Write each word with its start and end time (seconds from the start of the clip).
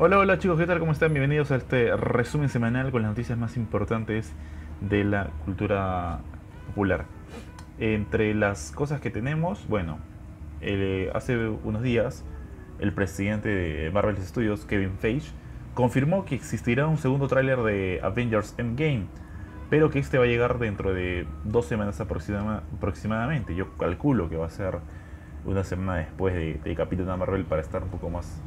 Hola, 0.00 0.16
hola 0.20 0.38
chicos, 0.38 0.60
¿qué 0.60 0.66
tal? 0.68 0.78
¿Cómo 0.78 0.92
están? 0.92 1.12
Bienvenidos 1.12 1.50
a 1.50 1.56
este 1.56 1.96
resumen 1.96 2.48
semanal 2.48 2.92
con 2.92 3.02
las 3.02 3.10
noticias 3.10 3.36
más 3.36 3.56
importantes 3.56 4.32
de 4.80 5.02
la 5.02 5.30
cultura 5.44 6.20
popular. 6.68 7.06
Entre 7.80 8.32
las 8.32 8.70
cosas 8.70 9.00
que 9.00 9.10
tenemos, 9.10 9.66
bueno, 9.66 9.98
eh, 10.60 11.10
hace 11.14 11.48
unos 11.48 11.82
días 11.82 12.24
el 12.78 12.92
presidente 12.92 13.48
de 13.48 13.90
Marvel 13.90 14.16
Studios, 14.18 14.66
Kevin 14.66 14.92
Feige, 15.00 15.32
confirmó 15.74 16.24
que 16.24 16.36
existirá 16.36 16.86
un 16.86 16.98
segundo 16.98 17.26
tráiler 17.26 17.58
de 17.64 17.98
Avengers 18.00 18.54
Endgame, 18.56 19.06
pero 19.68 19.90
que 19.90 19.98
este 19.98 20.16
va 20.16 20.26
a 20.26 20.28
llegar 20.28 20.60
dentro 20.60 20.94
de 20.94 21.26
dos 21.42 21.66
semanas 21.66 22.00
aproximadamente. 22.00 23.56
Yo 23.56 23.76
calculo 23.76 24.28
que 24.28 24.36
va 24.36 24.46
a 24.46 24.50
ser 24.50 24.78
una 25.44 25.64
semana 25.64 25.96
después 25.96 26.34
de, 26.34 26.54
de 26.62 26.74
Capitana 26.76 27.16
Marvel 27.16 27.44
para 27.44 27.62
estar 27.62 27.82
un 27.82 27.88
poco 27.88 28.10
más 28.10 28.40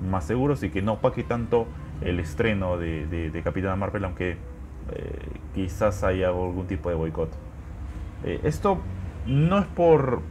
más 0.00 0.24
seguros 0.24 0.62
y 0.62 0.70
que 0.70 0.82
no 0.82 0.94
opaque 0.94 1.22
tanto 1.22 1.66
el 2.00 2.20
estreno 2.20 2.76
de, 2.76 3.06
de, 3.06 3.42
Capitana 3.42 3.76
Marvel, 3.76 4.04
aunque 4.04 4.32
eh, 4.32 4.36
quizás 5.54 6.02
haya 6.04 6.28
algún 6.28 6.66
tipo 6.66 6.88
de 6.88 6.94
boicot. 6.94 7.30
Eh, 8.24 8.40
esto 8.44 8.78
no 9.26 9.58
es 9.58 9.66
por, 9.66 10.22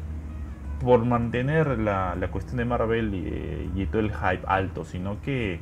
por 0.80 1.06
mantener 1.06 1.80
la, 1.80 2.16
la 2.16 2.28
cuestión 2.30 2.58
de 2.58 2.66
Marvel 2.66 3.14
y, 3.14 3.24
eh, 3.26 3.70
y, 3.76 3.86
todo 3.86 4.02
el 4.02 4.12
hype 4.12 4.44
alto, 4.46 4.86
sino 4.86 5.22
que 5.22 5.60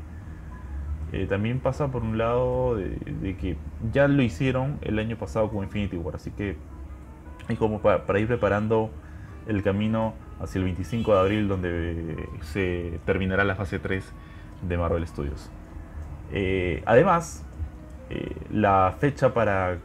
también 1.28 1.60
pasa 1.60 1.90
por 1.90 2.04
un 2.04 2.18
lado 2.18 2.78
de, 2.78 3.36
que 3.36 3.58
ya 3.92 4.08
lo 4.08 4.22
hicieron 4.22 4.80
el 4.82 4.98
año 4.98 5.18
pasado 5.18 5.50
con 5.50 5.62
Infinity 5.66 5.98
War, 5.98 6.16
así 6.16 6.32
que 6.32 6.56
es 7.50 7.60
como 7.60 7.82
para 7.82 8.18
ir 8.18 8.28
preparando 8.28 8.92
el 9.46 9.62
camino 9.62 10.14
hacia 10.42 10.60
el 10.60 10.66
25 10.66 11.14
de 11.14 11.20
abril 11.20 11.48
donde 11.48 12.28
se 12.42 13.00
terminará 13.06 13.44
la 13.44 13.56
fase 13.56 13.80
3 13.80 14.12
de 14.68 14.78
Marvel 14.78 15.06
Studios. 15.08 15.50
Eh, 16.32 16.82
además, 16.86 17.46
eh, 18.10 18.36
la 18.52 18.96
fecha 19.00 19.34
para... 19.34 19.78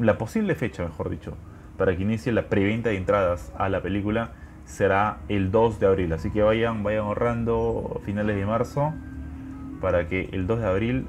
La 0.00 0.18
posible 0.18 0.56
fecha, 0.56 0.82
mejor 0.82 1.08
dicho, 1.08 1.36
para 1.78 1.96
que 1.96 2.02
inicie 2.02 2.32
la 2.32 2.48
preventa 2.48 2.88
de 2.88 2.96
entradas 2.96 3.52
a 3.56 3.68
la 3.68 3.80
película 3.80 4.32
será 4.64 5.18
el 5.28 5.50
2 5.52 5.78
de 5.78 5.86
abril. 5.86 6.12
Así 6.12 6.30
que 6.30 6.42
vayan, 6.42 6.82
vayan 6.82 7.04
ahorrando 7.04 8.00
finales 8.04 8.36
de 8.36 8.44
marzo 8.44 8.92
para 9.80 10.08
que 10.08 10.30
el 10.32 10.46
2 10.48 10.60
de 10.60 10.66
abril 10.66 11.06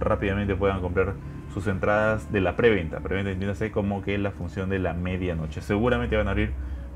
rápidamente 0.00 0.56
puedan 0.56 0.80
comprar 0.80 1.14
sus 1.52 1.66
entradas 1.66 2.32
de 2.32 2.40
la 2.40 2.56
preventa. 2.56 3.00
Preventa 3.00 3.30
entiéndase 3.30 3.70
como 3.70 4.02
que 4.02 4.18
la 4.18 4.30
función 4.32 4.70
de 4.70 4.78
la 4.78 4.94
medianoche. 4.94 5.60
Seguramente 5.60 6.16
van 6.16 6.28
a 6.28 6.30
abrir 6.30 6.52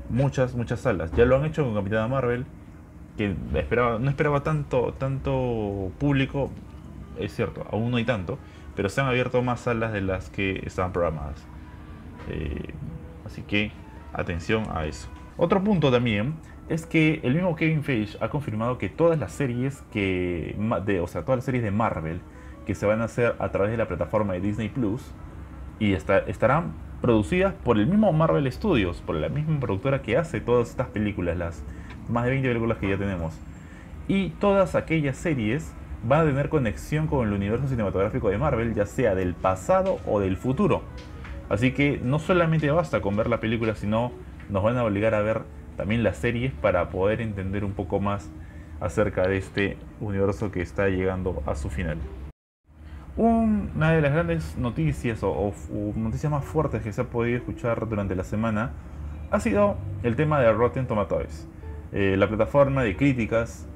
muchas, 0.09 0.55
muchas 0.55 0.79
salas. 0.81 1.11
Ya 1.13 1.25
lo 1.25 1.37
han 1.37 1.45
hecho 1.45 1.63
con 1.63 1.73
Capitana 1.73 2.07
Marvel, 2.07 2.45
que 3.17 3.35
esperaba, 3.55 3.99
no 3.99 4.09
esperaba 4.09 4.43
tanto, 4.43 4.93
tanto 4.97 5.91
público, 5.99 6.51
es 7.19 7.33
cierto, 7.33 7.65
aún 7.71 7.91
no 7.91 7.97
hay 7.97 8.05
tanto, 8.05 8.37
pero 8.75 8.89
se 8.89 9.01
han 9.01 9.07
abierto 9.07 9.41
más 9.41 9.61
salas 9.61 9.93
de 9.93 10.01
las 10.01 10.29
que 10.29 10.61
estaban 10.65 10.91
programadas. 10.91 11.45
Eh, 12.29 12.73
así 13.25 13.41
que 13.43 13.71
atención 14.13 14.65
a 14.73 14.85
eso. 14.85 15.07
Otro 15.37 15.63
punto 15.63 15.91
también 15.91 16.35
es 16.69 16.85
que 16.85 17.19
el 17.23 17.35
mismo 17.35 17.55
Kevin 17.55 17.83
Feige 17.83 18.17
ha 18.21 18.29
confirmado 18.29 18.77
que 18.77 18.89
todas 18.89 19.19
las 19.19 19.31
series 19.31 19.83
que 19.91 20.55
de, 20.85 20.99
o 20.99 21.07
sea, 21.07 21.23
todas 21.23 21.37
las 21.37 21.45
series 21.45 21.63
de 21.63 21.71
Marvel 21.71 22.21
que 22.65 22.73
se 22.73 22.85
van 22.85 23.01
a 23.01 23.05
hacer 23.05 23.35
a 23.39 23.51
través 23.51 23.71
de 23.71 23.77
la 23.77 23.87
plataforma 23.87 24.33
de 24.33 24.41
Disney 24.41 24.69
Plus 24.69 25.01
y 25.79 25.93
estarán 25.93 26.73
producidas 27.01 27.53
por 27.53 27.77
el 27.77 27.87
mismo 27.87 28.11
Marvel 28.13 28.51
Studios, 28.51 29.01
por 29.05 29.15
la 29.15 29.29
misma 29.29 29.59
productora 29.59 30.01
que 30.01 30.17
hace 30.17 30.41
todas 30.41 30.69
estas 30.69 30.87
películas, 30.87 31.37
las 31.37 31.63
más 32.09 32.25
de 32.25 32.31
20 32.31 32.47
películas 32.47 32.77
que 32.77 32.89
ya 32.89 32.97
tenemos. 32.97 33.33
Y 34.07 34.29
todas 34.29 34.75
aquellas 34.75 35.17
series 35.17 35.73
van 36.03 36.21
a 36.21 36.25
tener 36.25 36.49
conexión 36.49 37.07
con 37.07 37.27
el 37.27 37.33
universo 37.33 37.67
cinematográfico 37.67 38.29
de 38.29 38.37
Marvel, 38.37 38.73
ya 38.73 38.85
sea 38.85 39.15
del 39.15 39.33
pasado 39.33 39.99
o 40.05 40.19
del 40.19 40.37
futuro. 40.37 40.83
Así 41.49 41.71
que 41.71 41.99
no 42.03 42.19
solamente 42.19 42.69
basta 42.71 43.01
con 43.01 43.15
ver 43.15 43.27
la 43.27 43.39
película, 43.39 43.75
sino 43.75 44.11
nos 44.49 44.63
van 44.63 44.77
a 44.77 44.83
obligar 44.83 45.13
a 45.13 45.21
ver 45.21 45.41
también 45.77 46.03
las 46.03 46.17
series 46.17 46.53
para 46.53 46.89
poder 46.89 47.21
entender 47.21 47.63
un 47.63 47.73
poco 47.73 47.99
más 47.99 48.29
acerca 48.79 49.27
de 49.27 49.37
este 49.37 49.77
universo 49.99 50.51
que 50.51 50.61
está 50.61 50.89
llegando 50.89 51.41
a 51.45 51.55
su 51.55 51.69
final. 51.69 51.97
Una 53.17 53.91
de 53.91 54.01
las 54.01 54.11
grandes 54.11 54.57
noticias 54.57 55.23
o, 55.23 55.53
noticias 55.95 56.29
más 56.29 56.43
fuertes 56.43 56.81
que 56.83 56.91
se 56.91 56.99
ha 56.99 57.05
podido 57.05 57.37
escuchar 57.37 57.87
durante 57.87 58.13
la 58.13 58.25
semana 58.25 58.71
ha 59.31 59.39
sido 59.39 59.77
el 60.03 60.17
tema 60.17 60.41
de 60.41 60.51
Rotten 60.51 60.85
Tomatoes, 60.85 61.47
eh, 61.93 62.15
la 62.17 62.27
plataforma 62.27 62.83
de 62.83 62.97
críticas 62.97 63.67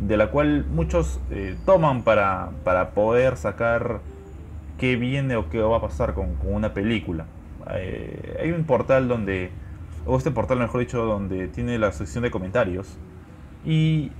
de 0.00 0.16
la 0.16 0.30
cual 0.30 0.64
muchos 0.64 1.20
eh, 1.30 1.54
toman 1.66 2.02
para, 2.02 2.50
poder 2.94 3.36
sacar 3.36 4.00
qué 4.78 4.96
viene 4.96 5.36
o 5.36 5.50
qué 5.50 5.60
va 5.60 5.76
a 5.76 5.80
pasar 5.82 6.14
con, 6.14 6.38
una 6.42 6.72
película. 6.72 7.26
Eh, 7.74 8.38
hay 8.42 8.52
un 8.52 8.64
portal 8.64 9.06
donde, 9.06 9.50
o 10.06 10.16
este 10.16 10.30
portal 10.30 10.58
mejor 10.58 10.80
dicho, 10.80 11.04
donde 11.04 11.46
tiene 11.48 11.78
la 11.78 11.92
sección 11.92 12.24
de 12.24 12.30
comentarios 12.30 12.96
y 13.66 14.10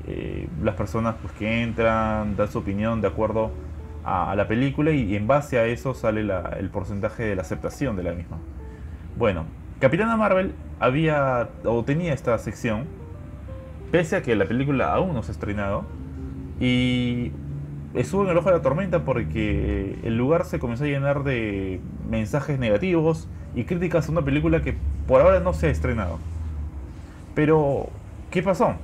las 0.62 0.74
personas 0.74 1.16
pues, 1.22 1.32
que 1.32 1.62
entran 1.62 2.36
dan 2.36 2.48
su 2.52 2.58
opinión 2.58 3.00
de 3.00 3.08
acuerdo 3.08 3.50
la 4.04 4.46
película 4.48 4.90
y, 4.90 5.14
en 5.16 5.26
base 5.26 5.58
a 5.58 5.66
eso 5.66 5.94
sale 5.94 6.20
el 6.58 6.70
porcentaje 6.70 7.22
de 7.24 7.36
la 7.36 7.42
aceptación 7.42 7.96
de 7.96 8.02
la 8.02 8.12
misma. 8.12 8.38
Bueno, 9.16 9.44
Capitana 9.80 10.16
Marvel 10.16 10.54
había 10.80 11.48
o 11.64 11.84
tenía 11.84 12.12
esta 12.12 12.36
sección, 12.38 12.84
pese 13.90 14.16
a 14.16 14.22
que 14.22 14.34
la 14.36 14.46
película 14.46 14.92
aún 14.92 15.14
no 15.14 15.22
se 15.22 15.30
ha 15.30 15.34
estrenado, 15.34 15.84
y 16.60 17.32
estuvo 17.94 18.24
en 18.24 18.30
el 18.30 18.36
ojo 18.36 18.50
de 18.50 18.56
la 18.56 18.62
tormenta 18.62 19.04
porque 19.04 19.98
el 20.02 20.16
lugar 20.16 20.44
se 20.44 20.58
comenzó 20.58 20.84
a 20.84 20.86
llenar 20.86 21.24
de 21.24 21.80
mensajes 22.08 22.58
negativos 22.58 23.28
y 23.54 23.64
críticas 23.64 24.08
a 24.08 24.12
una 24.12 24.22
película 24.22 24.62
que 24.62 24.74
por 25.06 25.20
ahora 25.20 25.40
no 25.40 25.52
se 25.52 25.66
ha 25.66 25.70
estrenado. 25.70 26.18
Pero, 27.34 27.88
¿qué 28.30 28.42
pasó? 28.42 28.74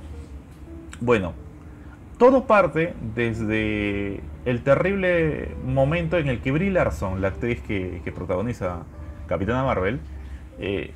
Bueno, 1.01 1.33
todo 2.19 2.43
parte 2.43 2.93
desde 3.15 4.19
el 4.43 4.61
terrible 4.61 5.55
momento 5.65 6.17
en 6.17 6.27
el 6.27 6.41
que 6.41 6.51
Brie 6.51 6.69
Larson, 6.69 7.21
la 7.21 7.29
actriz 7.29 7.61
que, 7.61 8.11
protagoniza 8.13 8.83
Capitana 9.25 9.63
Marvel, 9.63 10.01
eh, 10.59 10.91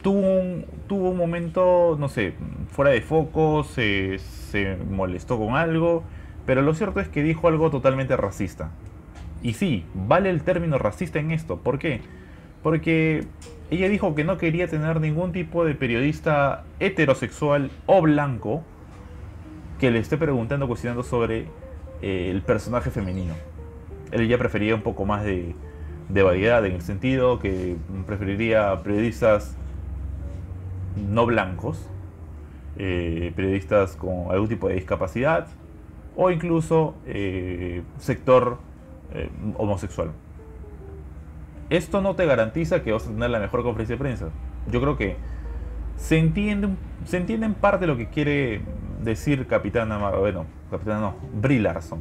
tuvo, 0.00 0.20
un, 0.20 0.64
tuvo 0.86 1.10
un 1.10 1.16
momento, 1.16 1.96
no 1.98 2.08
sé, 2.08 2.34
fuera 2.70 2.92
de 2.92 3.00
foco, 3.02 3.64
se, 3.64 4.20
se 4.20 4.76
molestó 4.76 5.36
con 5.38 5.56
algo, 5.56 6.04
pero 6.46 6.62
lo 6.62 6.72
cierto 6.72 7.00
es 7.00 7.08
que 7.08 7.24
dijo 7.24 7.48
algo 7.48 7.70
totalmente 7.70 8.16
racista. 8.16 8.70
Y 9.42 9.54
sí, 9.54 9.84
vale 9.94 10.30
el 10.30 10.42
término 10.42 10.78
racista 10.78 11.18
en 11.18 11.32
esto. 11.32 11.56
¿Por 11.56 11.80
qué? 11.80 12.00
Porque 12.62 13.26
ella 13.72 13.88
dijo 13.88 14.14
que 14.14 14.22
no 14.22 14.38
quería 14.38 14.68
tener 14.68 15.00
ningún 15.00 15.32
tipo 15.32 15.64
de 15.64 15.74
periodista 15.74 16.62
heterosexual 16.78 17.72
o 17.86 18.02
blanco 18.02 18.62
que 19.80 19.90
le 19.90 19.98
esté 19.98 20.18
preguntando, 20.18 20.68
cuestionando 20.68 21.02
sobre 21.02 21.46
eh, 22.02 22.30
el 22.30 22.42
personaje 22.42 22.90
femenino. 22.90 23.34
Él 24.12 24.28
ya 24.28 24.36
prefería 24.36 24.74
un 24.74 24.82
poco 24.82 25.06
más 25.06 25.24
de, 25.24 25.54
variedad 26.08 26.64
en 26.66 26.74
el 26.74 26.82
sentido 26.82 27.38
que 27.38 27.76
preferiría 28.06 28.82
periodistas 28.82 29.56
no 30.96 31.24
blancos, 31.24 31.88
eh, 32.76 33.32
periodistas 33.34 33.96
con 33.96 34.30
algún 34.30 34.48
tipo 34.48 34.68
de 34.68 34.74
discapacidad 34.74 35.46
o 36.14 36.30
incluso 36.30 36.94
eh, 37.06 37.82
sector 37.98 38.58
homosexual. 39.56 40.12
Esto 41.70 42.00
no 42.00 42.14
te 42.14 42.26
garantiza 42.26 42.82
que 42.82 42.92
vas 42.92 43.06
a 43.06 43.10
tener 43.10 43.30
la 43.30 43.40
mejor 43.40 43.62
conferencia 43.62 43.94
de 43.94 43.98
prensa. 43.98 44.28
Yo 44.70 44.80
creo 44.80 44.96
que 44.96 45.16
se 45.96 46.18
entiende, 46.18 46.68
se 47.04 47.16
entiende 47.16 47.46
en 47.46 47.54
parte 47.54 47.86
lo 47.86 47.96
que 47.96 48.08
quiere 48.08 48.60
decir 49.02 49.46
Capitana, 49.46 49.98
bueno, 50.10 50.46
Capitana 50.70 51.00
no, 51.00 51.14
Brie 51.34 51.60
Larson. 51.60 52.00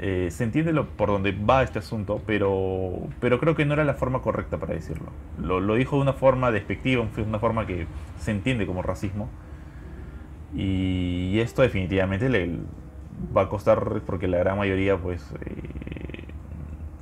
Eh, 0.00 0.28
se 0.30 0.44
entiende 0.44 0.72
lo, 0.72 0.86
por 0.86 1.08
dónde 1.08 1.32
va 1.32 1.64
este 1.64 1.80
asunto, 1.80 2.22
pero, 2.24 3.08
pero 3.20 3.40
creo 3.40 3.56
que 3.56 3.64
no 3.64 3.74
era 3.74 3.84
la 3.84 3.94
forma 3.94 4.22
correcta 4.22 4.56
para 4.58 4.74
decirlo. 4.74 5.08
Lo, 5.42 5.58
lo 5.60 5.74
dijo 5.74 5.96
de 5.96 6.02
una 6.02 6.12
forma 6.12 6.52
despectiva, 6.52 7.04
de 7.16 7.22
una 7.22 7.40
forma 7.40 7.66
que 7.66 7.86
se 8.18 8.30
entiende 8.30 8.64
como 8.66 8.82
racismo. 8.82 9.28
Y 10.54 11.38
esto 11.40 11.62
definitivamente 11.62 12.28
le 12.28 12.58
va 13.36 13.42
a 13.42 13.48
costar 13.48 14.02
porque 14.06 14.28
la 14.28 14.38
gran 14.38 14.56
mayoría 14.56 14.96
pues 14.96 15.34
eh, 15.44 16.24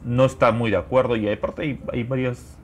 no 0.04 0.24
está 0.24 0.50
muy 0.52 0.70
de 0.70 0.78
acuerdo 0.78 1.16
y 1.16 1.28
aparte 1.28 1.62
hay, 1.62 1.80
hay 1.92 2.02
varias... 2.04 2.58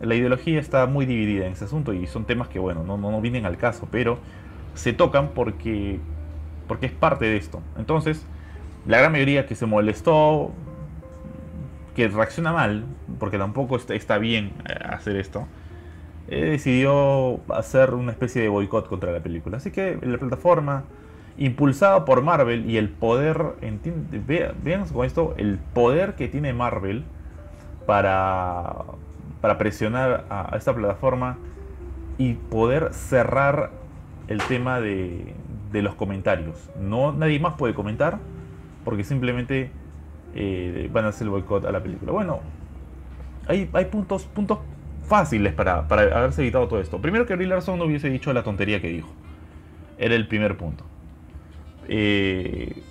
La 0.00 0.14
ideología 0.14 0.58
está 0.58 0.86
muy 0.86 1.04
dividida 1.06 1.46
en 1.46 1.52
ese 1.52 1.66
asunto 1.66 1.92
y 1.92 2.06
son 2.06 2.24
temas 2.24 2.48
que 2.48 2.58
bueno, 2.58 2.82
no, 2.84 2.96
no, 2.96 3.10
no 3.10 3.20
vienen 3.20 3.44
al 3.44 3.58
caso, 3.58 3.86
pero 3.90 4.18
se 4.74 4.92
tocan 4.92 5.30
porque, 5.34 5.98
porque 6.68 6.86
es 6.86 6.92
parte 6.92 7.24
de 7.26 7.36
esto. 7.36 7.60
Entonces, 7.76 8.26
la 8.86 8.98
gran 8.98 9.12
mayoría 9.12 9.46
que 9.46 9.54
se 9.54 9.66
molestó, 9.66 10.52
que 11.94 12.08
reacciona 12.08 12.52
mal, 12.52 12.84
porque 13.18 13.38
tampoco 13.38 13.76
está, 13.76 14.18
bien 14.18 14.52
eh, 14.68 14.74
hacer 14.88 15.16
esto, 15.16 15.46
eh, 16.28 16.44
decidió 16.44 17.40
hacer 17.52 17.94
una 17.94 18.12
especie 18.12 18.42
de 18.42 18.48
boicot 18.48 18.88
contra 18.88 19.12
la 19.12 19.20
película. 19.20 19.58
Así 19.58 19.70
que 19.70 19.98
la 20.02 20.18
plataforma 20.18 20.84
impulsada 21.38 22.04
por 22.04 22.22
Marvel 22.22 22.68
y 22.68 22.76
el 22.76 22.90
poder, 22.90 23.54
vean 24.62 24.86
con 24.88 25.06
esto, 25.06 25.34
el 25.38 25.58
poder 25.72 26.14
que 26.14 26.28
tiene 26.28 26.52
Marvel 26.52 27.04
para, 27.86 28.74
para 29.40 29.58
presionar 29.58 30.26
a, 30.28 30.54
esta 30.56 30.74
plataforma 30.74 31.38
y 32.18 32.34
poder 32.34 32.92
cerrar 32.92 33.70
el 34.30 34.38
tema 34.44 34.80
de, 34.80 35.34
de, 35.72 35.82
los 35.82 35.94
comentarios. 35.96 36.70
No, 36.80 37.12
nadie 37.12 37.38
más 37.38 37.54
puede 37.54 37.74
comentar 37.74 38.18
porque 38.84 39.04
simplemente 39.04 39.70
eh, 40.34 40.88
van 40.92 41.04
a 41.04 41.08
hacer 41.08 41.26
el 41.26 41.30
boicot 41.30 41.66
a 41.66 41.72
la 41.72 41.82
película. 41.82 42.12
Bueno, 42.12 42.40
hay, 43.46 43.68
hay 43.72 43.84
puntos, 43.86 44.24
puntos 44.24 44.60
fáciles 45.04 45.52
para, 45.52 45.88
para 45.88 46.16
haberse 46.16 46.42
evitado 46.42 46.68
todo 46.68 46.80
esto. 46.80 47.02
Primero 47.02 47.26
que 47.26 47.34
Brie 47.34 47.48
Larson 47.48 47.78
no 47.78 47.84
hubiese 47.84 48.08
dicho 48.08 48.32
la 48.32 48.44
tontería 48.44 48.80
que 48.80 48.88
dijo. 48.88 49.10
Era 49.98 50.14
el 50.14 50.28
primer 50.28 50.56
punto. 50.56 50.84
Eh, 51.88 52.82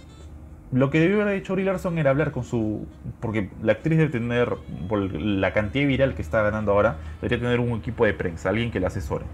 lo 0.74 0.90
que 0.90 1.00
debió 1.00 1.22
haber 1.22 1.36
hecho 1.36 1.54
Brie 1.54 1.66
Larson 1.66 1.98
era 1.98 2.10
hablar 2.10 2.32
con 2.32 2.44
su. 2.44 2.86
Porque 3.22 3.50
la 3.64 3.72
actriz 3.72 3.98
debe 3.98 4.12
tener, 4.12 4.56
por 4.90 5.00
la 5.00 5.54
cantidad 5.54 5.88
viral 5.88 6.14
que 6.14 6.22
está 6.22 6.44
ganando 6.44 6.74
ahora, 6.74 6.98
debería 7.22 7.40
tener 7.40 7.60
un 7.62 7.80
equipo 7.80 8.06
de 8.06 8.14
prensa, 8.14 8.50
alguien 8.50 8.70
que 8.70 8.82
la 8.82 8.88
asesore. 8.88 9.26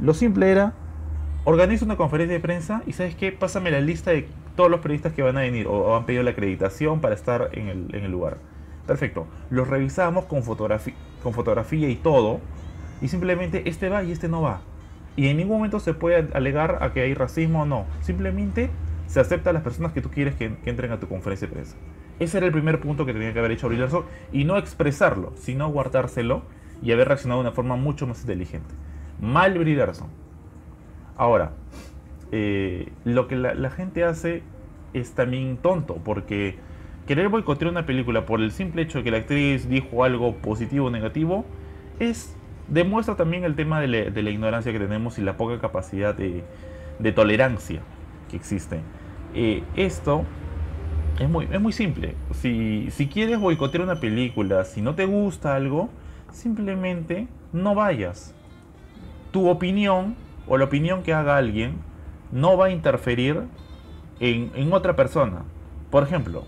Lo 0.00 0.12
simple 0.12 0.50
era. 0.50 0.74
Organiza 1.46 1.84
una 1.84 1.98
conferencia 1.98 2.32
de 2.32 2.40
prensa 2.40 2.82
y 2.86 2.94
¿sabes 2.94 3.14
qué? 3.16 3.30
Pásame 3.30 3.70
la 3.70 3.82
lista 3.82 4.12
de 4.12 4.26
todos 4.56 4.70
los 4.70 4.80
periodistas 4.80 5.12
que 5.12 5.22
van 5.22 5.36
a 5.36 5.40
venir 5.40 5.66
o, 5.66 5.94
han 5.94 6.06
pedido 6.06 6.22
la 6.22 6.30
acreditación 6.30 7.02
para 7.02 7.14
estar 7.14 7.50
en 7.52 7.68
el, 7.92 8.10
lugar. 8.10 8.38
Perfecto. 8.86 9.26
Los 9.50 9.68
revisamos 9.68 10.24
con, 10.24 10.42
fotografía, 10.42 11.90
y 11.90 11.96
todo. 11.96 12.40
Y 13.02 13.08
simplemente 13.08 13.68
este 13.68 13.90
va 13.90 14.02
y 14.04 14.12
este 14.12 14.26
no 14.26 14.40
va. 14.40 14.62
Y 15.16 15.28
en 15.28 15.36
ningún 15.36 15.58
momento 15.58 15.80
se 15.80 15.92
puede 15.92 16.30
alegar 16.32 16.78
a 16.80 16.94
que 16.94 17.02
hay 17.02 17.12
racismo 17.12 17.62
o 17.62 17.66
no. 17.66 17.84
Simplemente 18.00 18.70
se 19.06 19.20
acepta 19.20 19.50
a 19.50 19.52
las 19.52 19.62
personas 19.62 19.92
que 19.92 20.00
tú 20.00 20.10
quieres 20.10 20.34
que, 20.36 20.56
entren 20.64 20.92
a 20.92 20.98
tu 20.98 21.08
conferencia 21.08 21.46
de 21.46 21.52
prensa. 21.52 21.76
Ese 22.20 22.38
era 22.38 22.46
el 22.46 22.52
primer 22.52 22.80
punto 22.80 23.04
que 23.04 23.12
tenía 23.12 23.34
que 23.34 23.38
haber 23.38 23.50
hecho 23.50 23.68
Brie 23.68 23.86
y 24.32 24.44
no 24.44 24.56
expresarlo, 24.56 25.34
sino 25.36 25.68
guardárselo 25.68 26.42
y 26.80 26.92
haber 26.92 27.08
reaccionado 27.08 27.42
de 27.42 27.48
una 27.48 27.54
forma 27.54 27.76
mucho 27.76 28.06
más 28.06 28.22
inteligente. 28.22 28.74
Mal 29.20 29.58
Brie 29.58 29.76
Ahora, 31.16 31.52
eh, 32.32 32.92
lo 33.04 33.28
que 33.28 33.36
la, 33.36 33.70
gente 33.70 34.04
hace 34.04 34.42
es 34.92 35.12
también 35.12 35.56
tonto, 35.56 35.96
porque 36.04 36.56
querer 37.06 37.28
boicotear 37.28 37.70
una 37.70 37.86
película 37.86 38.26
por 38.26 38.40
el 38.40 38.50
simple 38.50 38.82
hecho 38.82 38.98
de 38.98 39.04
que 39.04 39.10
la 39.10 39.18
actriz 39.18 39.68
dijo 39.68 40.04
algo 40.04 40.36
positivo 40.36 40.86
o 40.86 40.90
negativo 40.90 41.44
es 42.00 42.36
demuestra 42.68 43.14
también 43.14 43.44
el 43.44 43.54
tema 43.54 43.80
de 43.80 43.88
la, 43.88 44.30
ignorancia 44.30 44.72
que 44.72 44.78
tenemos 44.78 45.18
y 45.18 45.22
la 45.22 45.36
poca 45.36 45.60
capacidad 45.60 46.14
de 46.14 47.12
tolerancia 47.12 47.82
que 48.30 48.36
existe. 48.36 48.80
Eh, 49.34 49.64
esto 49.74 50.24
es 51.18 51.28
muy, 51.28 51.48
es 51.50 51.60
muy 51.60 51.72
simple. 51.72 52.14
Si, 52.32 52.88
si 52.90 53.08
quieres 53.08 53.38
boicotear 53.38 53.82
una 53.82 54.00
película, 54.00 54.64
si 54.64 54.80
no 54.80 54.94
te 54.94 55.04
gusta 55.04 55.54
algo, 55.56 55.90
simplemente 56.30 57.26
no 57.52 57.74
vayas. 57.74 58.34
Tu 59.32 59.48
opinión 59.48 60.14
o 60.46 60.58
la 60.58 60.64
opinión 60.64 61.02
que 61.02 61.14
haga 61.14 61.36
alguien 61.36 61.76
no 62.32 62.56
va 62.56 62.66
a 62.66 62.70
interferir 62.70 63.42
en, 64.20 64.72
otra 64.72 64.96
persona. 64.96 65.42
Por 65.90 66.02
ejemplo, 66.02 66.44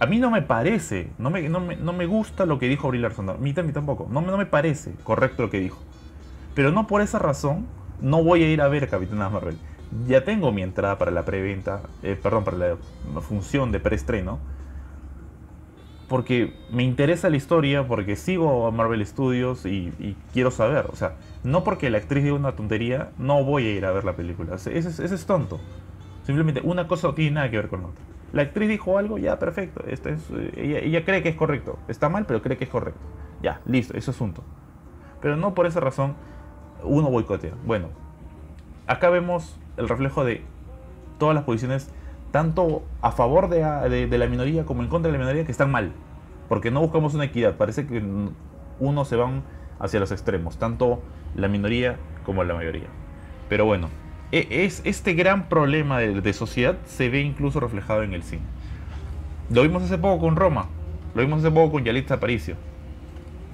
a 0.00 0.06
mí 0.06 0.18
no 0.18 0.30
me 0.30 0.42
parece, 0.42 1.10
no 1.18 1.30
me, 1.30 1.48
no 1.48 1.60
me, 1.60 2.06
gusta 2.06 2.46
lo 2.46 2.58
que 2.58 2.68
dijo 2.68 2.88
Brie 2.88 3.00
Larson. 3.00 3.30
A 3.30 3.34
mí, 3.34 3.52
tampoco. 3.52 4.08
No, 4.10 4.20
no 4.20 4.36
me 4.36 4.46
parece 4.46 4.94
correcto 5.04 5.42
lo 5.42 5.50
que 5.50 5.60
dijo. 5.60 5.78
Pero 6.54 6.72
no 6.72 6.86
por 6.86 7.00
esa 7.00 7.18
razón 7.18 7.66
no 8.00 8.22
voy 8.22 8.42
a 8.42 8.50
ir 8.50 8.60
a 8.60 8.68
ver 8.68 8.88
Capitana 8.88 9.28
Marvel 9.28 9.56
ya 10.06 10.24
tengo 10.24 10.52
mi 10.52 10.62
entrada 10.62 10.98
para 10.98 11.10
la 11.10 11.24
preventa, 11.24 11.82
eh, 12.02 12.18
perdón, 12.20 12.44
para 12.44 12.56
la, 12.56 12.76
función 13.20 13.72
de 13.72 13.80
preestreno, 13.80 14.38
porque 16.08 16.54
me 16.70 16.82
interesa 16.82 17.30
la 17.30 17.36
historia, 17.36 17.86
porque 17.86 18.16
sigo 18.16 18.66
a 18.66 18.70
Marvel 18.70 19.04
Studios 19.06 19.66
y, 19.66 20.16
quiero 20.32 20.50
saber, 20.50 20.86
o 20.90 20.96
sea, 20.96 21.14
no 21.44 21.64
porque 21.64 21.90
la 21.90 21.98
actriz 21.98 22.24
diga 22.24 22.36
una 22.36 22.52
tontería, 22.52 23.10
no 23.18 23.44
voy 23.44 23.66
a 23.66 23.70
ir 23.72 23.84
a 23.84 23.92
ver 23.92 24.04
la 24.04 24.16
película, 24.16 24.54
ese, 24.54 24.78
es 24.78 25.26
tonto. 25.26 25.60
Simplemente 26.24 26.60
una 26.62 26.86
cosa 26.88 27.08
no 27.08 27.14
tiene 27.14 27.32
nada 27.32 27.50
que 27.50 27.56
ver 27.56 27.68
con 27.68 27.84
otra. 27.84 28.04
La 28.32 28.42
actriz 28.42 28.68
dijo 28.68 28.98
algo, 28.98 29.16
ya, 29.16 29.38
perfecto. 29.38 29.82
Esto 29.86 30.10
es, 30.10 30.28
eh, 30.30 30.82
ella, 30.84 31.04
cree 31.04 31.22
que 31.22 31.30
es 31.30 31.34
correcto. 31.34 31.78
Está 31.88 32.10
mal, 32.10 32.26
pero 32.26 32.42
cree 32.42 32.58
que 32.58 32.64
es 32.64 32.70
correcto. 32.70 33.00
Ya, 33.42 33.60
listo, 33.64 33.96
es 33.96 34.08
asunto. 34.08 34.42
Pero 35.22 35.36
no 35.36 35.54
por 35.54 35.66
esa 35.66 35.80
razón 35.80 36.14
uno 36.82 37.10
boicotea. 37.10 37.54
Bueno, 37.64 37.88
acá 38.86 39.08
vemos 39.08 39.58
el 39.78 39.88
reflejo 39.88 40.24
de 40.24 40.42
todas 41.18 41.34
las 41.34 41.44
posiciones, 41.44 41.90
tanto 42.30 42.82
a 43.00 43.12
favor 43.12 43.48
de, 43.48 44.18
la 44.18 44.26
minoría 44.26 44.66
como 44.66 44.82
en 44.82 44.88
contra 44.88 45.10
de 45.10 45.16
la 45.16 45.24
minoría, 45.24 45.46
que 45.46 45.52
están 45.52 45.70
mal. 45.70 45.92
Porque 46.48 46.70
no 46.70 46.80
buscamos 46.80 47.14
una 47.14 47.24
equidad. 47.24 47.56
Parece 47.56 47.86
que 47.86 48.02
uno 48.80 49.04
se 49.06 49.16
van 49.16 49.42
hacia 49.78 50.00
los 50.00 50.10
extremos, 50.12 50.58
tanto 50.58 51.02
la 51.34 51.48
minoría 51.48 51.96
como 52.24 52.44
la 52.44 52.54
mayoría. 52.54 52.88
Pero 53.48 53.64
bueno, 53.64 53.88
e, 54.32 54.46
es, 54.64 54.82
este 54.84 55.14
gran 55.14 55.48
problema 55.48 55.98
de, 55.98 56.32
sociedad 56.32 56.76
se 56.84 57.08
ve 57.08 57.20
incluso 57.20 57.60
reflejado 57.60 58.02
en 58.02 58.14
el 58.14 58.22
cine. 58.22 58.42
Lo 59.50 59.62
vimos 59.62 59.82
hace 59.82 59.96
poco 59.98 60.20
con 60.20 60.36
Roma, 60.36 60.66
lo 61.14 61.22
vimos 61.22 61.40
hace 61.40 61.50
poco 61.50 61.72
con 61.72 61.84
Yalitza 61.84 62.14
Aparicio. 62.14 62.56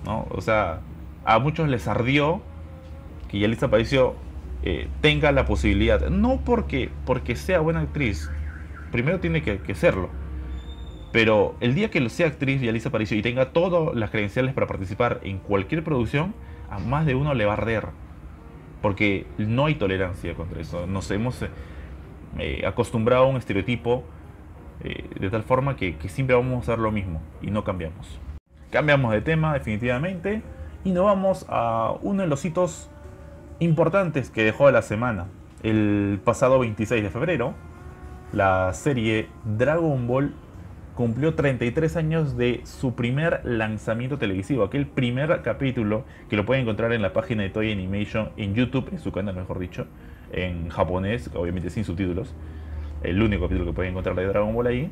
¿no? 0.05 0.27
O 0.31 0.41
sea, 0.41 0.81
a 1.25 1.39
muchos 1.39 1.69
les 1.69 1.87
ardió 1.87 2.43
que 3.29 3.39
Yalitza 3.39 3.67
Aparicio 3.67 4.17
eh, 4.67 4.89
tenga 5.03 5.31
la 5.31 5.45
posibilidad. 5.45 6.09
No 6.09 6.41
porque, 6.45 6.91
porque 7.05 7.37
sea 7.37 7.61
buena 7.61 7.81
actriz, 7.81 8.31
primero 8.91 9.21
tiene 9.21 9.43
que, 9.43 9.75
serlo. 9.75 10.09
Pero 11.15 11.55
el 11.61 11.77
día 11.77 11.93
que 11.93 12.09
sea 12.09 12.27
actriz 12.27 12.61
y 12.61 12.69
Alisa 12.69 12.89
Aparicio 12.89 13.17
y 13.17 13.23
tenga 13.23 13.53
todas 13.53 13.95
las 13.95 14.11
credenciales 14.11 14.53
para 14.53 14.67
participar 14.67 15.21
en 15.23 15.39
cualquier 15.39 15.85
producción, 15.85 16.35
a 16.69 16.81
más 16.81 17.07
de 17.07 17.15
uno 17.15 17.35
le 17.35 17.45
va 17.45 17.53
a 17.53 17.57
arder. 17.57 17.87
Porque 18.83 19.25
no 19.39 19.67
hay 19.67 19.77
tolerancia 19.77 20.35
contra 20.35 20.61
eso. 20.61 20.89
Nos 20.89 21.09
hemos 21.13 21.41
eh, 21.43 21.51
eh, 22.41 22.65
acostumbrado 22.67 23.27
a 23.27 23.29
un 23.29 23.37
estereotipo 23.37 24.03
de 24.83 25.31
tal 25.31 25.45
forma 25.45 25.77
que, 25.77 25.97
que 25.99 26.09
siempre 26.09 26.35
vamos 26.35 26.57
a 26.57 26.59
hacer 26.73 26.81
lo 26.81 26.91
mismo 26.91 27.23
y 27.41 27.53
no 27.53 27.63
cambiamos. 27.63 28.19
Cambiamos 28.73 29.13
de 29.13 29.21
tema 29.21 29.55
definitivamente 29.55 30.43
y 30.83 30.91
nos 30.91 31.05
vamos 31.05 31.47
a 31.49 31.95
uno 32.03 32.23
de 32.23 32.29
los 32.29 32.45
hitos 32.45 32.91
importantes 33.61 34.31
que 34.31 34.43
dejó 34.43 34.69
la 34.73 34.83
semana. 34.83 35.29
El 35.63 36.21
pasado 36.25 36.59
26 36.59 37.05
de 37.05 37.11
febrero, 37.11 37.55
la 38.33 38.73
serie 38.75 39.29
Dragon 39.45 40.09
Ball 40.09 40.35
cumplió 40.95 41.35
33 41.35 41.97
años 41.97 42.37
de 42.37 42.61
su 42.65 42.95
primer 42.95 43.41
lanzamiento 43.45 44.19
televisivo, 44.19 44.63
aquel 44.65 44.87
primer 44.87 45.43
capítulo 45.43 46.05
que 46.29 46.37
lo 46.37 46.47
pueden 46.47 46.63
encontrar 46.63 46.93
en 46.93 47.03
la 47.03 47.13
página 47.13 47.43
de 47.43 47.51
Toy 47.51 47.73
Animation 47.73 48.31
en 48.37 48.55
YouTube, 48.55 48.89
en 48.93 49.01
su 49.01 49.11
canal 49.11 49.35
mejor 49.35 49.59
dicho, 49.59 49.87
en 50.33 50.69
japonés, 50.69 51.31
obviamente 51.35 51.71
sin 51.71 51.85
subtítulos, 51.85 52.35
el 53.03 53.21
único 53.21 53.45
capítulo 53.45 53.67
que 53.67 53.75
pueden 53.75 53.91
encontrar 53.91 54.17
de 54.17 54.27
Dragon 54.27 54.55
Ball 54.55 54.67
ahí, 54.69 54.91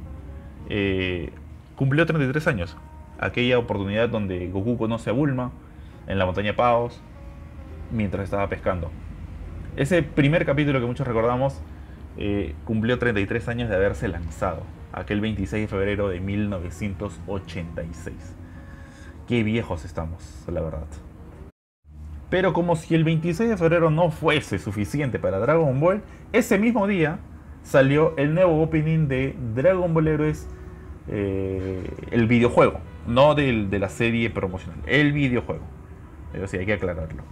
eh, 0.68 1.30
cumplió 1.76 2.04
33 2.04 2.46
años. 2.48 2.76
Aquella 3.18 3.58
oportunidad 3.58 4.08
donde 4.08 4.48
Goku 4.48 4.76
conoce 4.76 5.10
a 5.10 5.12
Bulma 5.12 5.52
en 6.08 6.18
la 6.18 6.26
montaña 6.26 6.56
Paos, 6.56 7.00
mientras 7.92 8.24
estaba 8.24 8.48
pescando. 8.48 8.90
Ese 9.76 10.02
primer 10.02 10.44
capítulo 10.44 10.80
que 10.80 10.86
muchos 10.86 11.06
recordamos 11.06 11.62
eh, 12.16 12.54
cumplió 12.64 12.98
33 12.98 13.48
años 13.48 13.68
de 13.68 13.76
haberse 13.76 14.08
lanzado, 14.08 14.62
aquel 14.92 15.20
26 15.20 15.62
de 15.62 15.68
febrero 15.68 16.08
de 16.08 16.20
1986. 16.20 18.14
Qué 19.26 19.42
viejos 19.42 19.84
estamos, 19.84 20.44
la 20.46 20.60
verdad. 20.60 20.86
Pero 22.28 22.52
como 22.52 22.76
si 22.76 22.94
el 22.94 23.04
26 23.04 23.50
de 23.50 23.56
febrero 23.56 23.90
no 23.90 24.10
fuese 24.10 24.58
suficiente 24.58 25.18
para 25.18 25.38
Dragon 25.38 25.78
Ball, 25.78 26.02
ese 26.32 26.58
mismo 26.58 26.86
día 26.86 27.18
salió 27.62 28.16
el 28.16 28.34
nuevo 28.34 28.62
opening 28.62 29.06
de 29.06 29.36
Dragon 29.54 29.92
Ball 29.92 30.08
Heroes, 30.08 30.48
eh, 31.08 31.90
el 32.10 32.26
videojuego, 32.26 32.80
no 33.06 33.34
de 33.34 33.78
la 33.78 33.88
serie 33.88 34.30
promocional, 34.30 34.80
el 34.86 35.12
videojuego. 35.12 35.64
Pero 36.32 36.48
sí, 36.48 36.56
hay 36.56 36.66
que 36.66 36.72
aclararlo. 36.72 37.22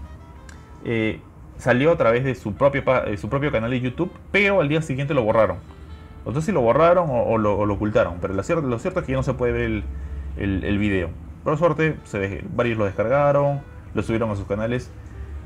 Eh, 0.85 1.21
salió 1.57 1.93
a 1.93 1.97
través 1.97 2.25
de 2.25 2.35
su 2.35 2.55
propio, 2.55 2.85
su 3.17 3.29
propio 3.29 3.51
canal 3.51 3.71
de 3.71 3.81
YouTube, 3.81 4.13
pero 4.31 4.61
al 4.61 4.69
día 4.69 4.83
siguiente 4.83 5.15
lo 5.15 5.23
borraron. 5.23 5.59
No 6.25 6.35
sé 6.35 6.43
si 6.43 6.53
lo 6.53 6.61
borraron 6.61 7.09
o, 7.11 7.39
lo, 7.39 7.61
ocultaron, 7.61 8.19
pero 8.21 8.35
lo 8.35 8.43
cierto, 8.43 9.01
es 9.01 9.07
que 9.07 9.13
ya 9.13 9.17
no 9.17 9.23
se 9.23 9.35
puede 9.35 9.53
ver 9.53 9.85
el, 10.37 10.79
video. 10.79 11.09
Por 11.45 11.57
suerte, 11.57 11.97
se, 12.05 12.45
varios 12.55 12.79
lo 12.79 12.85
descargaron, 12.85 13.61
lo 13.95 14.03
subieron 14.03 14.31
a 14.31 14.37
sus 14.37 14.47
canales 14.47 14.91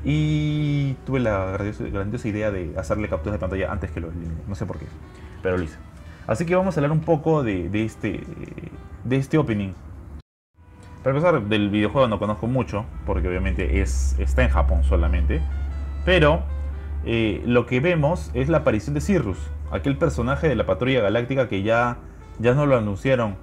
y 0.03 0.93
tuve 1.05 1.19
la 1.19 1.57
grandiosa, 1.57 2.27
idea 2.27 2.51
de 2.51 2.73
hacerle 2.77 3.07
capturas 3.07 3.33
de 3.33 3.39
pantalla 3.39 3.71
antes 3.71 3.91
que 3.91 4.01
lo 4.01 4.09
elimine. 4.09 4.35
No 4.47 4.55
sé 4.55 4.65
por 4.65 4.77
qué, 4.77 4.85
pero 5.41 5.57
lo 5.57 5.63
hice. 5.63 5.77
Así 6.27 6.45
que 6.45 6.55
vamos 6.55 6.75
a 6.75 6.79
hablar 6.79 6.91
un 6.91 7.01
poco 7.01 7.43
de, 7.43 7.69
este, 7.85 8.21
de 9.03 9.15
este 9.15 9.37
opening. 9.37 9.73
Para 11.03 11.15
empezar, 11.15 11.41
del 11.43 11.69
videojuego 11.69 12.07
no 12.07 12.19
conozco 12.19 12.47
mucho, 12.47 12.85
porque 13.05 13.27
obviamente 13.27 13.81
es, 13.81 14.15
está 14.19 14.43
en 14.43 14.49
Japón 14.49 14.83
solamente. 14.83 15.41
Pero 16.03 16.43
eh, 17.05 17.43
lo 17.45 17.67
que 17.67 17.79
vemos 17.79 18.31
es 18.33 18.49
la 18.49 18.57
aparición 18.57 18.95
de 18.95 19.01
Cirrus, 19.01 19.37
aquel 19.75 19.97
personaje 19.97 20.47
de 20.47 20.55
la 20.55 20.65
patrulla 20.65 21.01
galáctica 21.01 21.47
que 21.47 21.63
ya, 21.63 21.97
ya 22.39 22.53
no 22.53 22.65
lo 22.65 22.77
anunciaron 22.77 23.35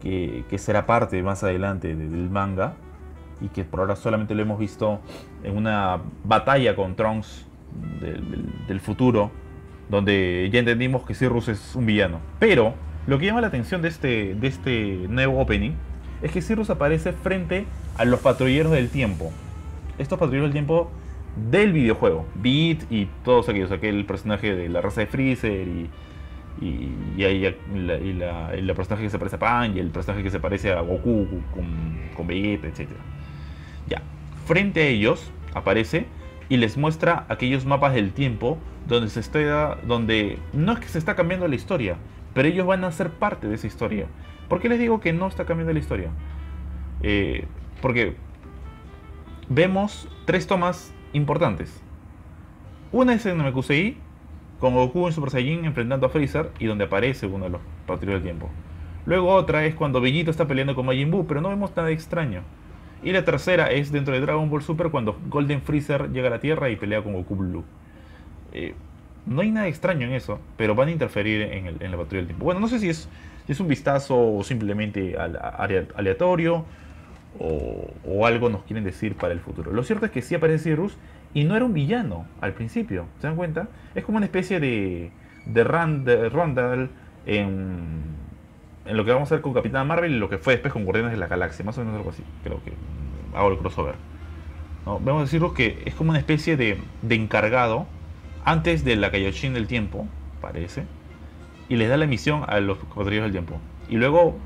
que, 0.00 0.44
será 0.58 0.86
parte 0.86 1.22
más 1.22 1.44
adelante 1.44 1.94
del 1.94 2.28
manga 2.30 2.74
y 3.40 3.48
que 3.48 3.64
por 3.64 3.80
ahora 3.80 3.96
solamente 3.96 4.34
lo 4.34 4.42
hemos 4.42 4.58
visto 4.58 5.00
en 5.44 5.56
una 5.56 6.00
batalla 6.24 6.74
con 6.76 6.96
Trunks 6.96 7.46
del, 8.68 8.80
futuro, 8.80 9.30
donde 9.88 10.48
ya 10.52 10.58
entendimos 10.58 11.04
que 11.04 11.14
Cirrus 11.14 11.48
es 11.48 11.74
un 11.74 11.86
villano. 11.86 12.18
Pero 12.38 12.74
lo 13.06 13.18
que 13.18 13.26
llama 13.26 13.40
la 13.40 13.46
atención 13.48 13.82
de 13.82 13.88
este, 13.88 14.34
de 14.34 14.46
este 14.46 15.06
nuevo 15.08 15.40
opening 15.40 15.72
es 16.22 16.32
que 16.32 16.42
Cirrus 16.42 16.70
aparece 16.70 17.12
frente 17.12 17.66
a 17.96 18.04
los 18.04 18.20
patrulleros 18.20 18.72
del 18.72 18.90
tiempo. 18.90 19.32
Estos 19.98 20.18
patrulleros 20.18 20.46
del 20.46 20.52
tiempo 20.52 20.90
del 21.36 21.72
videojuego, 21.72 22.26
Beat 22.34 22.90
y 22.90 23.08
todos 23.24 23.48
aquellos, 23.48 23.72
aquel 23.72 24.04
personaje 24.04 24.54
de 24.54 24.68
la 24.68 24.80
raza 24.80 25.00
de 25.00 25.06
Freezer 25.06 25.66
y, 25.66 25.90
y, 26.60 26.92
y, 27.16 28.12
la, 28.12 28.74
personaje 28.74 29.04
que 29.04 29.10
se 29.10 29.18
parece 29.18 29.36
a 29.36 29.38
Pan 29.38 29.76
y 29.76 29.80
el 29.80 29.90
personaje 29.90 30.22
que 30.22 30.30
se 30.30 30.40
parece 30.40 30.72
a 30.72 30.80
Goku 30.80 31.26
con, 31.54 31.66
con 32.14 32.26
Vegeta, 32.26 32.68
etc. 32.68 32.90
Ya, 33.88 34.02
frente 34.44 34.82
a 34.82 34.86
ellos 34.86 35.32
aparece 35.54 36.06
y 36.48 36.58
les 36.58 36.76
muestra 36.76 37.24
aquellos 37.28 37.64
mapas 37.64 37.94
del 37.94 38.12
tiempo 38.12 38.58
donde 38.86 39.08
se 39.08 39.20
está, 39.20 39.76
donde 39.86 40.38
no 40.52 40.72
es 40.72 40.80
que 40.80 40.88
se 40.88 40.98
está 40.98 41.14
cambiando 41.14 41.48
la 41.48 41.54
historia, 41.54 41.96
pero 42.34 42.48
ellos 42.48 42.66
van 42.66 42.84
a 42.84 42.92
ser 42.92 43.10
parte 43.10 43.48
de 43.48 43.54
esa 43.54 43.66
historia. 43.66 44.06
¿Por 44.48 44.60
qué 44.60 44.68
les 44.68 44.78
digo 44.78 45.00
que 45.00 45.12
no 45.12 45.28
está 45.28 45.46
cambiando 45.46 45.72
la 45.72 45.78
historia? 45.78 46.10
Eh, 47.02 47.46
porque 47.80 48.16
vemos 49.48 50.08
tres 50.26 50.46
tomas 50.46 50.92
importantes. 51.12 51.80
Una 52.92 53.14
es 53.14 53.24
en 53.26 53.38
Namekusei, 53.38 53.96
con 54.60 54.74
Goku 54.74 55.06
en 55.06 55.12
Super 55.12 55.30
Saiyan 55.30 55.64
enfrentando 55.64 56.06
a 56.06 56.10
Freezer 56.10 56.50
y 56.58 56.66
donde 56.66 56.84
aparece 56.84 57.26
uno 57.26 57.46
de 57.46 57.50
los 57.50 57.60
patrulleros 57.86 58.22
del 58.22 58.32
tiempo. 58.32 58.50
Luego 59.06 59.30
otra 59.30 59.64
es 59.64 59.74
cuando 59.74 60.00
Vegeta 60.00 60.30
está 60.30 60.46
peleando 60.46 60.74
con 60.74 60.86
Majin 60.86 61.10
Buu, 61.10 61.26
pero 61.26 61.40
no 61.40 61.48
vemos 61.48 61.74
nada 61.74 61.90
extraño. 61.90 62.42
Y 63.02 63.10
la 63.10 63.24
tercera 63.24 63.72
es 63.72 63.90
dentro 63.90 64.14
de 64.14 64.20
Dragon 64.20 64.48
Ball 64.48 64.62
Super 64.62 64.90
cuando 64.90 65.18
Golden 65.28 65.62
Freezer 65.62 66.10
llega 66.12 66.28
a 66.28 66.30
la 66.30 66.38
Tierra 66.38 66.70
y 66.70 66.76
pelea 66.76 67.02
con 67.02 67.12
Goku 67.14 67.34
Blue. 67.34 67.64
Eh, 68.52 68.74
no 69.26 69.40
hay 69.40 69.50
nada 69.50 69.66
extraño 69.66 70.06
en 70.06 70.12
eso, 70.12 70.38
pero 70.56 70.74
van 70.74 70.88
a 70.88 70.90
interferir 70.92 71.42
en, 71.42 71.64
la 71.64 71.96
patrulla 71.96 72.18
del 72.18 72.26
tiempo. 72.26 72.44
Bueno, 72.44 72.60
no 72.60 72.68
sé 72.68 72.78
si 72.78 72.88
es 72.88 73.60
un 73.60 73.66
vistazo 73.66 74.36
o 74.36 74.44
simplemente 74.44 75.16
aleatorio 75.18 76.64
o, 77.38 78.26
algo 78.26 78.48
nos 78.48 78.62
quieren 78.62 78.84
decir 78.84 79.16
para 79.16 79.32
el 79.32 79.40
futuro. 79.40 79.72
Lo 79.72 79.82
cierto 79.82 80.06
es 80.06 80.12
que 80.12 80.22
sí 80.22 80.34
aparece 80.34 80.64
Cirrus 80.64 80.96
y 81.34 81.44
no 81.44 81.56
era 81.56 81.64
un 81.64 81.72
villano 81.72 82.26
al 82.40 82.52
principio, 82.52 83.06
¿se 83.20 83.26
dan 83.26 83.36
cuenta? 83.36 83.68
Es 83.94 84.04
como 84.04 84.18
una 84.18 84.26
especie 84.26 84.60
de, 84.60 85.10
de, 85.46 85.64
Randall 85.64 86.90
en, 87.26 88.02
en 88.84 88.96
lo 88.96 89.04
que 89.04 89.12
vamos 89.12 89.30
a 89.32 89.36
ver 89.36 89.42
con 89.42 89.54
Capitán 89.54 89.86
Marvel 89.86 90.12
y 90.12 90.18
lo 90.18 90.28
que 90.28 90.38
fue 90.38 90.54
después 90.54 90.72
con 90.72 90.84
Guardianes 90.84 91.12
de 91.12 91.18
la 91.18 91.26
Galaxia, 91.26 91.64
más 91.64 91.76
o 91.78 91.80
menos 91.80 91.96
algo 91.96 92.10
así, 92.10 92.22
creo 92.44 92.62
que 92.62 92.72
hago 93.34 93.50
el 93.50 93.58
crossover. 93.58 93.94
¿No? 94.86 94.98
Vamos 94.98 95.32
a 95.32 95.54
que 95.54 95.82
es 95.84 95.94
como 95.94 96.10
una 96.10 96.18
especie 96.18 96.56
de, 96.56 96.78
de 97.02 97.14
encargado 97.14 97.86
antes 98.44 98.84
de 98.84 98.96
la 98.96 99.10
Kaioshin 99.10 99.54
del 99.54 99.66
tiempo, 99.66 100.06
parece, 100.40 100.84
y 101.68 101.76
les 101.76 101.88
da 101.88 101.96
la 101.96 102.06
misión 102.06 102.44
a 102.48 102.60
los 102.60 102.78
cuadrillos 102.78 103.24
del 103.24 103.32
tiempo. 103.32 103.58
Y 103.88 103.96
luego 103.96 104.36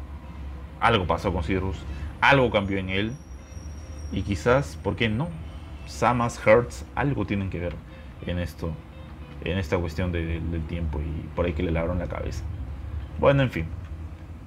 algo 0.81 1.07
pasó 1.07 1.33
con 1.33 1.43
Cirrus, 1.43 1.79
algo 2.29 2.51
cambió 2.51 2.79
en 2.79 2.91
él, 2.91 3.13
y 4.13 4.23
quizás, 4.23 4.77
¿por 4.83 4.97
qué 4.97 5.09
no? 5.09 5.29
Samas, 5.87 6.41
Hertz, 6.45 6.85
algo 6.95 7.27
tienen 7.27 7.51
que 7.51 7.61
ver 7.61 7.75
en 8.27 8.39
esto, 8.39 8.73
en 9.45 9.59
esta 9.59 9.79
cuestión 9.79 10.13
del 10.13 10.63
tiempo 10.69 11.01
y 11.01 11.27
por 11.35 11.47
ahí 11.47 11.53
que 11.53 11.63
le 11.63 11.71
lavaron 11.71 11.99
la 11.99 12.07
cabeza. 12.07 12.45
Bueno, 13.19 13.43
en 13.43 13.51
fin, 13.51 13.67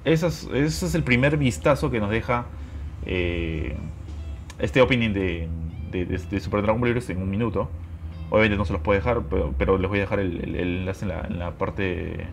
ese 0.05 0.27
es, 0.27 0.95
el 0.95 1.03
primer 1.03 1.37
vistazo 1.37 1.91
que 1.91 1.99
nos 1.99 2.09
deja 2.09 2.45
eh, 3.05 3.75
este 4.59 4.81
opening 4.81 5.13
de, 5.13 5.49
de, 5.91 6.39
Super 6.39 6.61
Dragon 6.61 6.79
Ball 6.79 6.97
en 7.07 7.21
un 7.21 7.29
minuto. 7.29 7.69
Obviamente 8.29 8.57
no 8.57 8.65
se 8.65 8.73
los 8.73 8.81
puedo 8.81 8.99
dejar, 8.99 9.23
pero, 9.57 9.77
les 9.77 9.89
voy 9.89 9.99
a 9.99 10.01
dejar 10.01 10.19
el, 10.19 10.55
enlace 10.55 11.05
en 11.05 11.39
la, 11.39 11.51
parte, 11.51 12.27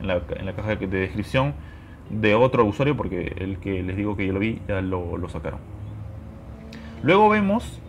en 0.00 0.06
la, 0.06 0.52
caja 0.54 0.76
de 0.76 0.86
descripción 0.86 1.54
de 2.10 2.34
otro 2.34 2.64
usuario, 2.64 2.96
porque 2.96 3.34
el 3.38 3.58
que 3.58 3.82
les 3.82 3.96
digo 3.96 4.16
que 4.16 4.26
yo 4.26 4.32
lo 4.32 4.38
vi 4.38 4.60
ya 4.68 4.80
lo, 4.80 5.28
sacaron. 5.28 5.60
Luego 7.02 7.28
vemos 7.28 7.80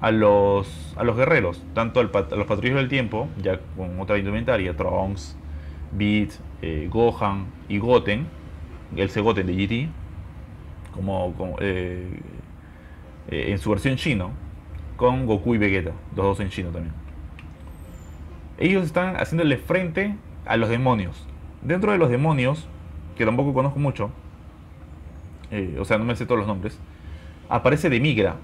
a 0.00 0.10
los, 0.10 0.94
a 0.96 1.04
los 1.04 1.16
guerreros, 1.16 1.62
tanto 1.74 2.00
a 2.00 2.02
los 2.02 2.12
patrulleros 2.46 2.80
del 2.80 2.88
tiempo, 2.88 3.28
ya 3.40 3.60
con 3.76 4.00
otra 4.00 4.18
indumentaria, 4.18 4.76
Trunks, 4.76 5.36
Beat, 5.92 6.30
eh, 6.62 6.88
Gohan 6.90 7.46
y 7.68 7.78
Goten, 7.78 8.26
el 8.96 9.22
Goten 9.22 9.46
de 9.46 9.54
GT, 9.54 9.88
como, 10.92 11.56
eh, 11.60 12.20
eh, 13.28 13.46
en 13.48 13.58
su 13.58 13.70
versión 13.70 13.96
chino, 13.96 14.30
con 14.96 15.26
Goku 15.26 15.54
y 15.54 15.58
Vegeta, 15.58 15.92
los 16.14 16.24
dos 16.24 16.40
en 16.40 16.48
chino 16.50 16.70
también. 16.70 16.94
Ellos 18.58 18.84
están 18.84 19.16
haciéndole 19.16 19.56
frente 19.56 20.14
a 20.46 20.56
los 20.56 20.68
demonios. 20.68 21.26
Dentro 21.62 21.92
de 21.92 21.98
los 21.98 22.10
demonios, 22.10 22.68
que 23.22 23.26
tampoco 23.26 23.54
conozco 23.54 23.78
mucho, 23.78 24.10
eh, 25.52 25.76
o 25.78 25.84
sea, 25.84 25.96
no 25.96 26.04
me 26.04 26.16
sé 26.16 26.26
todos 26.26 26.40
los 26.40 26.48
nombres, 26.48 26.76
aparece 27.48 27.88
Demigra. 27.88 28.34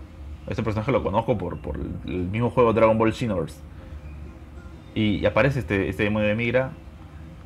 Este 0.47 0.62
personaje 0.62 0.92
lo 0.92 1.02
conozco 1.02 1.37
por, 1.37 1.58
por 1.58 1.76
el 1.76 2.28
mismo 2.28 2.50
juego 2.50 2.73
Dragon 2.73 2.97
Ball 2.97 3.12
Xenoverse. 3.12 3.58
Y, 4.94 5.26
aparece 5.26 5.58
este, 5.58 5.88
este 5.88 6.04
demonio 6.04 6.28
de 6.28 6.37
Migra. 6.37 6.70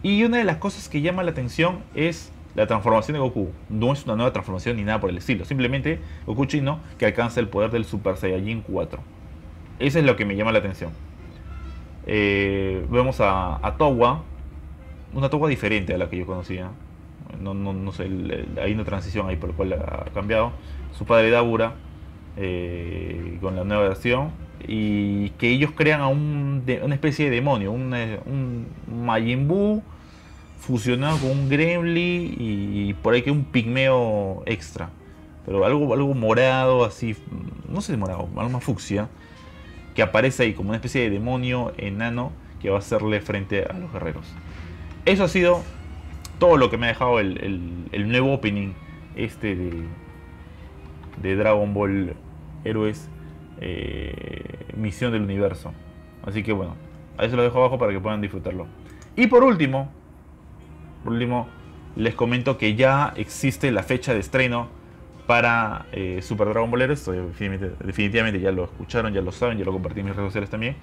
Y 0.02 0.24
una 0.24 0.36
de 0.36 0.44
las 0.44 0.58
cosas 0.58 0.90
que 0.90 1.00
llama 1.00 1.22
la 1.22 1.30
atención 1.30 1.78
es 1.94 2.30
la 2.54 2.66
transformación 2.66 3.14
de 3.14 3.20
Goku. 3.20 3.48
No 3.70 3.94
es 3.94 4.04
una 4.04 4.14
nueva 4.14 4.30
transformación 4.32 4.76
ni 4.76 4.84
nada 4.84 5.00
por 5.00 5.08
el 5.08 5.16
estilo. 5.16 5.46
Simplemente 5.46 6.00
Goku 6.26 6.44
chino 6.44 6.80
que 6.98 7.06
alcanza 7.06 7.40
el 7.40 7.48
poder 7.48 7.70
del 7.70 7.86
Super 7.86 8.18
Saiyajin 8.18 8.60
4. 8.60 9.00
Eso 9.78 9.98
es 9.98 10.04
lo 10.04 10.16
que 10.16 10.26
me 10.26 10.36
llama 10.36 10.52
la 10.52 10.58
atención. 10.58 10.90
Eh, 12.06 12.86
vemos 12.90 13.22
a, 13.22 13.56
a. 13.56 14.22
Una 15.14 15.28
Towa 15.28 15.48
diferente 15.48 15.94
a 15.94 15.98
la 15.98 16.10
que 16.10 16.18
yo 16.18 16.26
conocía. 16.26 16.70
No, 17.40 17.54
no, 17.54 17.72
no 17.72 17.92
sé, 17.92 18.08
hay 18.60 18.72
una 18.72 18.84
transición 18.84 19.28
ahí 19.28 19.36
por 19.36 19.50
la 19.50 19.56
cual 19.56 19.72
ha 19.72 20.04
cambiado. 20.14 20.52
Su 20.92 21.04
padre 21.04 21.30
Dabura. 21.30 21.74
Eh, 22.36 23.38
con 23.40 23.56
la 23.56 23.64
nueva 23.64 23.88
versión. 23.88 24.30
Y 24.66 25.30
que 25.30 25.50
ellos 25.50 25.72
crean 25.74 26.00
a 26.00 26.08
un, 26.08 26.64
una 26.82 26.94
especie 26.94 27.26
de 27.26 27.30
demonio. 27.36 27.72
Un, 27.72 27.92
un 28.26 29.04
Majin 29.04 29.48
fusionado 30.62 31.18
con 31.18 31.30
un 31.30 31.48
gremlin 31.48 32.36
y, 32.38 32.94
por 32.94 33.14
ahí 33.14 33.22
que 33.22 33.32
un 33.32 33.44
pigmeo 33.44 34.44
extra. 34.46 34.90
Pero 35.44 35.64
algo, 35.64 35.92
algo 35.92 36.14
morado, 36.14 36.84
así, 36.84 37.16
no 37.68 37.80
sé 37.80 37.96
morado, 37.96 38.28
algo 38.36 38.50
más 38.50 38.62
fucsia, 38.62 39.08
que 39.96 40.02
aparece 40.02 40.44
ahí 40.44 40.54
como 40.54 40.68
una 40.68 40.76
especie 40.76 41.02
de 41.02 41.10
demonio 41.10 41.72
enano 41.78 42.30
que 42.60 42.70
va 42.70 42.76
a 42.76 42.78
hacerle 42.78 43.20
frente 43.20 43.64
a 43.64 43.72
los 43.72 43.92
guerreros. 43.92 44.24
Eso 45.04 45.24
ha 45.24 45.28
sido 45.28 45.62
todo 46.42 46.56
lo 46.56 46.70
que 46.70 46.76
me 46.76 46.87
ha 46.87 46.88
dejado 46.88 47.20
el, 47.20 48.08
nuevo 48.08 48.34
opening 48.34 48.72
este 49.14 49.54
de, 49.54 49.84
de 51.22 51.37
Dragon 51.37 51.72
Ball 51.72 52.16
Héroes 52.64 53.08
eh, 53.61 54.66
Misión 54.76 55.12
del 55.12 55.22
Universo. 55.22 55.72
Así 56.26 56.42
que 56.42 56.52
bueno, 56.52 56.75
ahí 57.16 57.30
se 57.30 57.37
lo 57.37 57.44
dejo 57.44 57.58
abajo 57.61 57.78
para 57.78 57.92
que 57.92 58.00
puedan 58.00 58.20
disfrutarlo. 58.20 58.66
Y 59.14 59.28
por 59.28 59.44
último, 59.44 59.92
por 61.04 61.12
último, 61.12 61.46
les 61.94 62.16
comento 62.16 62.58
que 62.58 62.75
ya 62.75 63.12
existe 63.14 63.70
la 63.70 63.84
fecha 63.84 64.12
de 64.12 64.18
estreno 64.18 64.66
para 65.28 65.87
eh, 65.92 66.22
Super 66.22 66.49
Dragon 66.49 66.68
Ball 66.72 66.90
Esto 66.90 67.12
definitivamente, 67.12 68.40
ya 68.40 68.50
lo 68.50 68.64
escucharon, 68.64 69.12
ya 69.12 69.20
lo 69.20 69.30
saben, 69.30 69.58
ya 69.58 69.64
lo 69.64 69.70
compartí 69.70 70.00
en 70.00 70.06
mis 70.06 70.16
redes 70.16 70.30
sociales 70.30 70.50
también. 70.50 70.75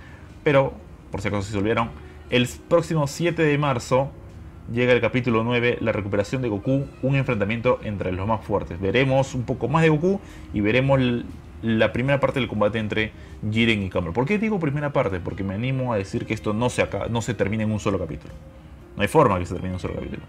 Pero, 0.42 0.72
por 1.12 1.20
si 1.20 1.28
acaso 1.28 1.52
se 1.52 1.58
olvidaron, 1.58 1.90
el 2.30 2.48
próximo 2.70 3.08
7 3.08 3.44
de 3.44 3.58
marzo 3.58 4.14
llega 4.72 4.94
el 4.94 5.02
capítulo 5.02 5.44
9, 5.44 5.78
la 5.82 5.92
recuperación 5.92 6.42
de 6.42 6.50
Goku, 6.50 6.86
un 7.02 7.16
enfrentamiento 7.16 7.80
entre 7.84 8.12
los 8.12 8.28
más 8.28 8.44
fuertes. 8.44 8.80
Veremos 8.80 9.36
un 9.36 9.44
poco 9.44 9.68
más 9.68 9.82
de 9.84 9.90
Goku 9.90 10.20
y 10.54 10.62
veremos 10.62 11.00
la 11.62 11.92
primera 11.92 12.20
parte 12.20 12.40
del 12.40 12.48
combate 12.48 12.80
entre 12.80 13.12
Jiren 13.50 13.84
y 13.84 13.90
Kamaru. 13.90 14.14
¿Por 14.14 14.26
qué 14.26 14.38
digo 14.38 14.60
primera 14.60 14.94
parte? 14.94 15.20
Porque 15.20 15.44
me 15.44 15.56
animo 15.56 15.94
a 15.94 15.98
decir 15.98 16.26
que 16.26 16.34
esto 16.34 16.54
no 16.54 16.70
se, 16.70 16.88
se 17.22 17.34
termina 17.34 17.64
en 17.64 17.72
un 17.72 17.80
solo 17.80 18.00
capítulo. 18.00 18.34
No 18.96 19.02
hay 19.02 19.08
forma 19.08 19.40
que 19.40 19.46
se 19.46 19.54
termine 19.54 19.74
un 19.74 19.80
solo 19.80 19.96
capítulo. 19.96 20.24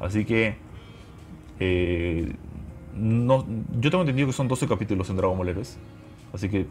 Así 0.00 0.24
que. 0.24 0.56
Eh, 1.60 2.34
no, 2.94 3.46
yo 3.78 3.90
tengo 3.90 4.02
entendido 4.02 4.26
que 4.26 4.32
son 4.32 4.48
12 4.48 4.66
capítulos 4.66 5.08
en 5.10 5.16
Dragon 5.16 5.36
Ball 5.36 5.48
Heroes. 5.48 5.78
Así 6.32 6.48
que 6.48 6.66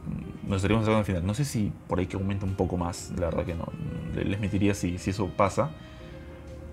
nos 0.46 0.58
estaríamos 0.58 0.84
acercando 0.84 1.00
al 1.00 1.06
final. 1.06 1.26
No 1.26 1.34
sé 1.34 1.46
si 1.46 1.72
por 1.88 2.00
ahí 2.00 2.06
que 2.06 2.18
aumenta 2.18 2.46
un 2.46 2.56
poco 2.56 2.78
más. 2.78 3.12
La 3.18 3.28
verdad 3.28 3.46
que 3.46 3.56
no. 3.56 3.68
Les 4.16 4.40
mentiría 4.40 4.74
si 4.74 4.96
eso 4.96 5.28
pasa. 5.36 5.72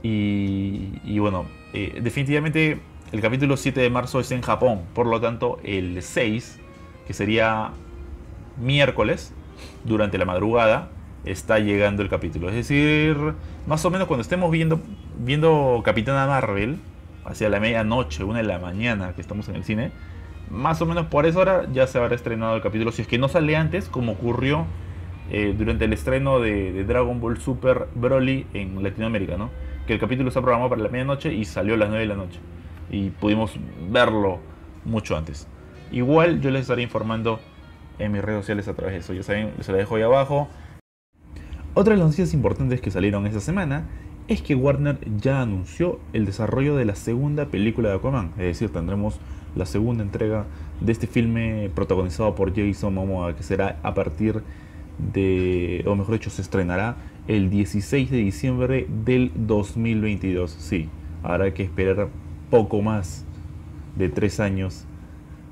Y, 0.07 1.19
bueno, 1.19 1.47
eh, 1.73 1.99
definitivamente 2.03 2.79
el 3.11 3.21
capítulo 3.23 3.57
7 3.57 3.81
de 3.81 3.89
marzo 3.89 4.21
es 4.21 4.31
en 4.33 4.43
Japón. 4.43 4.83
Por 4.93 5.07
lo 5.07 5.19
tanto, 5.19 5.59
el 5.65 6.03
6, 6.03 6.61
que 7.07 7.15
sería 7.15 7.71
miércoles, 8.61 9.33
durante 9.85 10.19
la 10.19 10.27
madrugada, 10.27 10.91
está 11.25 11.59
llegando 11.59 12.03
el 12.03 12.11
capítulo. 12.11 12.51
Es 12.51 12.55
decir, 12.55 13.17
más 13.67 13.83
o 13.87 13.91
menos 13.91 14.07
cuando 14.07 14.21
estemos 14.21 14.51
viendo, 14.51 14.79
viendo 15.19 15.81
Capitana 15.83 16.27
Marvel, 16.27 16.79
hacia 17.25 17.49
la 17.49 17.59
medianoche, 17.59 18.25
una 18.25 18.41
de 18.41 18.45
la 18.45 18.59
mañana 18.59 19.15
que 19.15 19.23
estamos 19.23 19.49
en 19.49 19.57
el 19.57 19.65
cine, 19.65 19.91
más 20.51 20.83
o 20.83 20.87
menos 20.87 21.07
por 21.07 21.25
esa 21.25 21.39
hora 21.39 21.67
ya 21.73 21.87
se 21.87 21.97
habrá 21.97 22.15
estrenado 22.15 22.57
el 22.57 22.63
capítulo. 22.63 22.93
Si 22.93 23.01
es 23.01 23.09
que 23.09 23.17
no 23.17 23.29
sale 23.29 23.57
antes, 23.57 23.89
como 23.89 24.13
ocurrió 24.13 24.67
eh, 25.31 25.55
durante 25.57 25.87
el 25.87 25.95
estreno 25.95 26.41
de, 26.41 26.85
Dragon 26.85 27.19
Ball 27.21 27.39
Super 27.39 27.89
Broly 27.95 28.47
en 28.53 28.83
Latinoamérica, 28.83 29.39
¿no? 29.39 29.49
Que 29.87 29.95
el 29.95 30.01
capítulo 30.01 30.29
está 30.29 30.41
programado 30.41 30.71
para 30.71 30.83
la 30.83 30.89
medianoche 30.89 31.33
y 31.33 31.45
salió 31.45 31.75
a 31.75 31.77
las 31.77 31.89
9 31.89 32.03
de 32.03 32.09
la 32.09 32.17
noche. 32.17 32.41
Y 32.91 33.11
pudimos 33.11 33.55
verlo 33.91 34.39
mucho 34.85 35.17
antes. 35.17 35.47
Igual 35.93 36.41
yo 36.41 36.51
les 36.51 36.63
estaré 36.63 36.83
informando 36.83 37.41
en 37.99 38.13
mis 38.13 38.23
redes 38.23 38.41
sociales 38.41 38.69
a 38.69 38.75
través 38.75 38.95
de 38.95 39.01
eso. 39.01 39.13
Ya 39.13 39.23
saben, 39.23 39.53
se 39.61 39.73
la 39.73 39.79
dejo 39.79 39.97
ahí 39.97 40.03
abajo. 40.03 40.49
Otra 41.75 41.93
de 41.93 41.99
las 41.99 42.07
noticias 42.07 42.35
importantes 42.35 42.81
que 42.81 42.91
salieron 42.91 43.27
esta 43.27 43.41
semana 43.41 43.87
es 44.27 44.41
que 44.41 44.55
Warner 44.55 44.99
ya 45.19 45.43
anunció 45.43 46.01
el 46.13 46.25
desarrollo 46.25 46.77
de 46.77 46.87
la 46.87 46.95
segunda 46.95 47.47
película 47.47 47.91
de 47.91 47.97
Aquaman. 47.97 48.31
Es 48.39 48.45
decir, 48.45 48.71
tendremos 48.71 49.19
la 49.55 49.67
segunda 49.67 50.03
entrega 50.03 50.47
de 50.81 50.93
este 50.93 51.07
filme 51.07 51.71
protagonizado 51.75 52.35
por 52.35 52.55
Jason 52.55 52.95
Momoa, 52.95 53.37
que 53.37 53.43
será 53.43 53.79
a 53.83 53.93
partir 53.93 54.43
de, 55.13 55.85
o 55.87 55.95
mejor 55.95 56.15
dicho, 56.15 56.31
se 56.31 56.43
estrenará 56.43 56.97
el 57.29 57.51
16 57.51 58.11
de 58.11 58.19
diciembre 58.19 58.87
del 59.05 59.33
2022. 59.35 60.51
Sí, 60.51 60.89
habrá 61.23 61.53
que 61.55 61.63
esperar 61.63 62.09
poco 62.51 62.83
más 62.83 63.25
de 63.97 64.09
tres 64.09 64.41
años, 64.41 64.85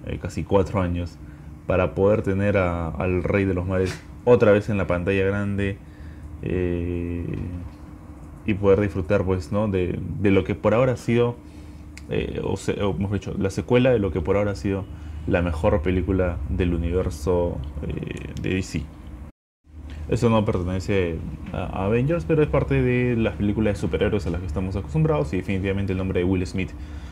eh, 0.07 0.19
casi 0.21 0.45
cuatro 0.45 0.81
años, 0.81 1.19
para 1.67 1.95
poder 1.95 2.23
tener 2.23 2.57
al 2.57 3.23
Rey 3.23 3.45
de 3.45 3.55
los 3.55 3.67
Mares 3.67 3.99
otra 4.25 4.53
vez 4.53 4.69
en 4.69 4.77
la 4.77 4.87
pantalla 4.87 5.25
grande. 5.25 5.79
Eh, 6.43 7.25
y 8.45 8.55
poder 8.55 8.81
disfrutar 8.81 9.23
pues 9.23 9.53
no 9.53 9.69
de, 9.69 10.01
lo 10.23 10.43
que 10.43 10.57
por 10.57 10.75
ahora 10.75 10.95
ha 10.95 10.97
sido 10.97 11.37
eh, 12.11 12.41
o, 12.43 12.57
dicho 13.13 13.33
la 13.39 13.51
secuela 13.51 13.91
de 13.91 14.01
lo 14.01 14.11
que 14.11 14.21
por 14.21 14.37
ahora 14.37 14.51
ha 14.51 14.57
sido 14.57 14.85
la 15.29 15.43
mejor 15.43 15.81
película 15.83 16.39
del 16.49 16.75
universo 16.75 17.59
de 18.43 18.55
DC 18.55 18.83
eso 20.09 20.29
no 20.31 20.45
pertenece 20.45 21.19
a 21.53 21.85
Avengers 21.85 22.25
pero 22.25 22.43
es 22.43 22.49
parte 22.49 22.83
de 22.83 23.17
las 23.17 23.37
películas 23.37 23.75
de 23.75 23.81
superhéroes 23.81 24.27
a 24.27 24.31
las 24.31 24.41
que 24.41 24.47
estamos 24.47 24.77
acostumbrados 24.77 25.33
y 25.33 25.39
definitivamente 25.39 25.93
el 25.93 25.99
nombre 25.99 26.21
de 26.21 26.25
Will 26.25 26.47
Smith 26.47 26.71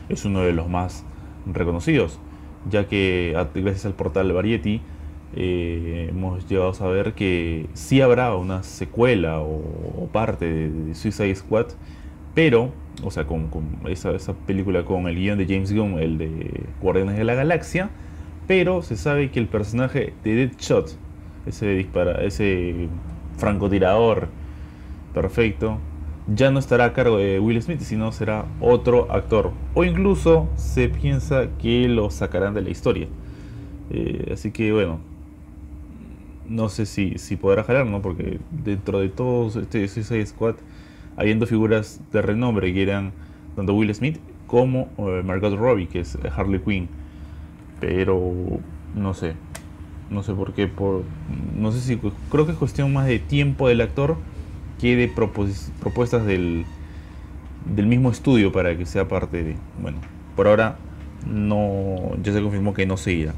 es 0.09 0.25
uno 0.25 0.41
de 0.41 0.53
los 0.53 0.67
más 0.67 1.05
reconocidos 1.45 2.19
ya 2.69 2.87
que 2.87 3.33
gracias 3.53 3.85
al 3.85 3.93
portal 3.93 4.31
Variety 4.33 4.81
eh, 5.33 6.07
hemos 6.09 6.47
llegado 6.49 6.69
a 6.69 6.73
saber 6.73 7.13
que 7.13 7.67
sí 7.73 8.01
habrá 8.01 8.35
una 8.35 8.63
secuela 8.63 9.39
o, 9.39 10.09
parte 10.11 10.45
de, 10.45 10.93
Suicide 10.93 11.35
Squad, 11.35 11.67
pero, 12.35 12.71
o 13.03 13.11
sea, 13.11 13.25
con, 13.25 13.49
esa, 13.87 14.33
película 14.45 14.83
con 14.83 15.07
el 15.07 15.15
guion 15.15 15.37
de 15.37 15.45
James 15.45 15.73
Gunn, 15.73 15.99
el 15.99 16.17
de 16.17 16.63
Guardianes 16.81 17.17
de 17.17 17.23
la 17.23 17.35
Galaxia, 17.35 17.89
pero 18.47 18.81
se 18.81 18.97
sabe 18.97 19.31
que 19.31 19.39
el 19.39 19.47
personaje 19.47 20.13
de 20.23 20.35
Deadshot, 20.35 20.97
ese, 21.45 21.67
dispara, 21.67 22.23
ese 22.23 22.87
francotirador 23.37 24.27
perfecto, 25.13 25.79
ya 26.27 26.51
no 26.51 26.59
estará 26.59 26.85
a 26.85 26.93
cargo 26.93 27.17
de 27.17 27.39
Will 27.39 27.61
Smith, 27.61 27.81
sino 27.81 28.11
será 28.11 28.45
otro 28.59 29.11
actor. 29.11 29.51
O 29.73 29.83
incluso 29.83 30.49
se 30.55 30.89
piensa 30.89 31.47
que 31.59 31.87
lo 31.87 32.09
sacarán 32.09 32.53
de 32.53 32.61
la 32.61 32.69
historia. 32.69 33.07
Eh, 33.89 34.31
así 34.33 34.51
que 34.51 34.71
bueno, 34.71 34.99
no 36.47 36.69
sé 36.69 36.85
si, 36.85 37.17
si 37.17 37.35
podrá 37.35 37.63
jalar, 37.63 37.85
¿no? 37.85 38.01
Porque 38.01 38.39
dentro 38.51 38.99
de 38.99 39.09
todos 39.09 39.55
este 39.55 39.87
Suicide 39.87 40.25
Squad, 40.25 40.55
habiendo 41.17 41.45
figuras 41.45 42.01
de 42.11 42.21
renombre 42.21 42.73
que 42.73 42.83
eran 42.83 43.11
tanto 43.55 43.73
Will 43.73 43.93
Smith 43.93 44.19
como 44.47 44.89
eh, 44.97 45.23
Margot 45.25 45.55
Robbie, 45.57 45.87
que 45.87 46.01
es 46.01 46.17
Harley 46.35 46.59
Quinn. 46.59 46.87
Pero 47.79 48.31
no 48.95 49.13
sé, 49.13 49.33
no 50.11 50.23
sé 50.23 50.33
por 50.33 50.53
qué, 50.53 50.67
por, 50.67 51.03
no 51.57 51.71
sé 51.71 51.79
si 51.79 51.97
creo 52.29 52.45
que 52.45 52.51
es 52.51 52.57
cuestión 52.57 52.93
más 52.93 53.07
de 53.07 53.17
tiempo 53.17 53.67
del 53.69 53.81
actor 53.81 54.17
que 54.79 54.95
de 54.95 55.07
propuestas 55.07 56.25
del, 56.25 56.65
del 57.65 57.85
mismo 57.87 58.11
estudio 58.11 58.51
para 58.51 58.77
que 58.77 58.85
sea 58.85 59.07
parte 59.07 59.43
de. 59.43 59.55
Bueno, 59.81 59.99
por 60.35 60.47
ahora 60.47 60.77
no, 61.25 62.15
ya 62.21 62.33
se 62.33 62.41
confirmó 62.41 62.73
que 62.73 62.85
no 62.85 62.97
se 62.97 63.13
irá. 63.13 63.33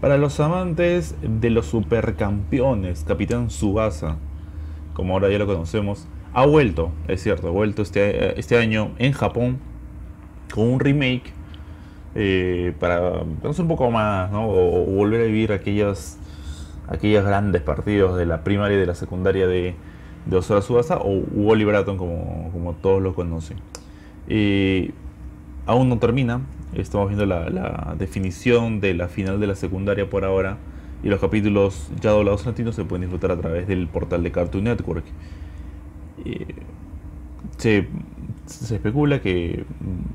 Para 0.00 0.18
los 0.18 0.38
amantes 0.40 1.14
de 1.22 1.50
los 1.50 1.66
supercampeones, 1.66 3.04
Capitán 3.04 3.50
Subasa, 3.50 4.16
como 4.94 5.14
ahora 5.14 5.30
ya 5.30 5.38
lo 5.38 5.46
conocemos, 5.46 6.08
ha 6.32 6.46
vuelto, 6.46 6.90
es 7.08 7.22
cierto, 7.22 7.48
ha 7.48 7.50
vuelto 7.50 7.82
este, 7.82 8.38
este 8.38 8.56
año 8.56 8.92
en 8.98 9.12
Japón 9.12 9.58
con 10.52 10.68
un 10.68 10.80
remake 10.80 11.32
eh, 12.14 12.74
para 12.78 13.20
conocer 13.40 13.62
un 13.62 13.68
poco 13.68 13.90
más, 13.90 14.30
¿no? 14.30 14.48
o, 14.48 14.84
volver 14.86 15.22
a 15.22 15.24
vivir 15.24 15.52
aquellos, 15.52 16.16
aquellos 16.88 17.24
grandes 17.24 17.62
partidos 17.62 18.16
de 18.16 18.26
la 18.26 18.42
primaria 18.42 18.76
y 18.76 18.80
de 18.80 18.86
la 18.86 18.94
secundaria 18.94 19.46
de, 19.46 19.74
de 20.26 20.36
Osora 20.36 20.62
Subasa 20.62 20.98
o 20.98 21.22
Wally 21.32 21.64
Bratton, 21.64 21.96
como, 21.96 22.50
como 22.52 22.74
todos 22.74 23.02
lo 23.02 23.14
conocen. 23.14 23.58
Eh, 24.28 24.92
aún 25.66 25.88
no 25.88 25.98
termina, 25.98 26.40
Estamos 26.74 27.08
viendo 27.08 27.26
la, 27.26 27.96
definición 27.98 28.80
de 28.80 28.94
la 28.94 29.08
final 29.08 29.40
de 29.40 29.48
la 29.48 29.56
secundaria 29.56 30.08
por 30.08 30.24
ahora. 30.24 30.56
Y 31.02 31.08
los 31.08 31.20
capítulos 31.20 31.90
ya 32.00 32.10
doblados 32.10 32.46
latinos 32.46 32.76
se 32.76 32.84
pueden 32.84 33.02
disfrutar 33.02 33.32
a 33.32 33.36
través 33.36 33.66
del 33.66 33.88
portal 33.88 34.22
de 34.22 34.30
Cartoon 34.30 34.64
Network. 34.64 35.04
Eh, 36.24 36.54
especula 38.70 39.20
que 39.20 39.64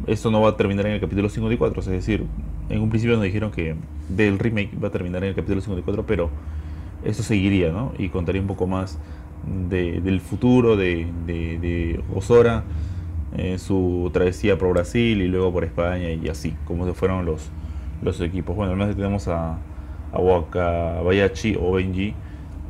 esto 0.08 0.32
no 0.32 0.42
va 0.42 0.50
a 0.50 0.58
terminar 0.58 0.86
en 0.86 0.94
el 0.94 1.02
capítulo 1.02 1.30
54. 1.30 1.82
Es 1.82 1.88
decir, 1.88 2.26
en 2.70 2.82
un 2.82 2.90
principio 2.90 3.16
nos 3.16 3.24
dijeron 3.24 3.52
que 3.52 3.76
del 4.10 4.40
remake 4.40 4.72
va 4.82 4.90
a 4.90 4.92
terminar 4.92 5.24
en 5.24 5.30
el 5.30 5.36
capítulo 5.36 5.62
54, 5.62 6.06
pero 6.06 6.30
esto 7.04 7.24
seguiría, 7.24 7.72
¿no? 7.72 7.94
Y 7.98 8.10
contaría 8.10 8.42
un 8.42 8.48
poco 8.48 8.68
más 8.68 8.98
del 9.70 10.22
futuro 10.22 10.76
de, 10.76 11.08
de, 11.28 11.60
de 11.60 12.04
Osora 12.14 12.64
eh, 13.38 13.60
su 13.60 14.10
travesía 14.14 14.58
por 14.58 14.70
Brasil 14.70 15.22
y 15.22 15.28
luego 15.28 15.52
por 15.52 15.66
España 15.66 16.10
y 16.10 16.30
así, 16.30 16.56
como 16.66 16.86
se 16.86 16.94
fueron 16.94 17.26
los, 17.26 17.50
los 18.02 18.22
equipos. 18.22 18.56
Bueno, 18.56 18.72
además 18.74 18.96
tenemos 18.96 19.28
a, 19.28 19.58
a 20.14 20.20
Wakabayashi 20.20 21.58
o 21.60 21.74
Benji 21.74 22.14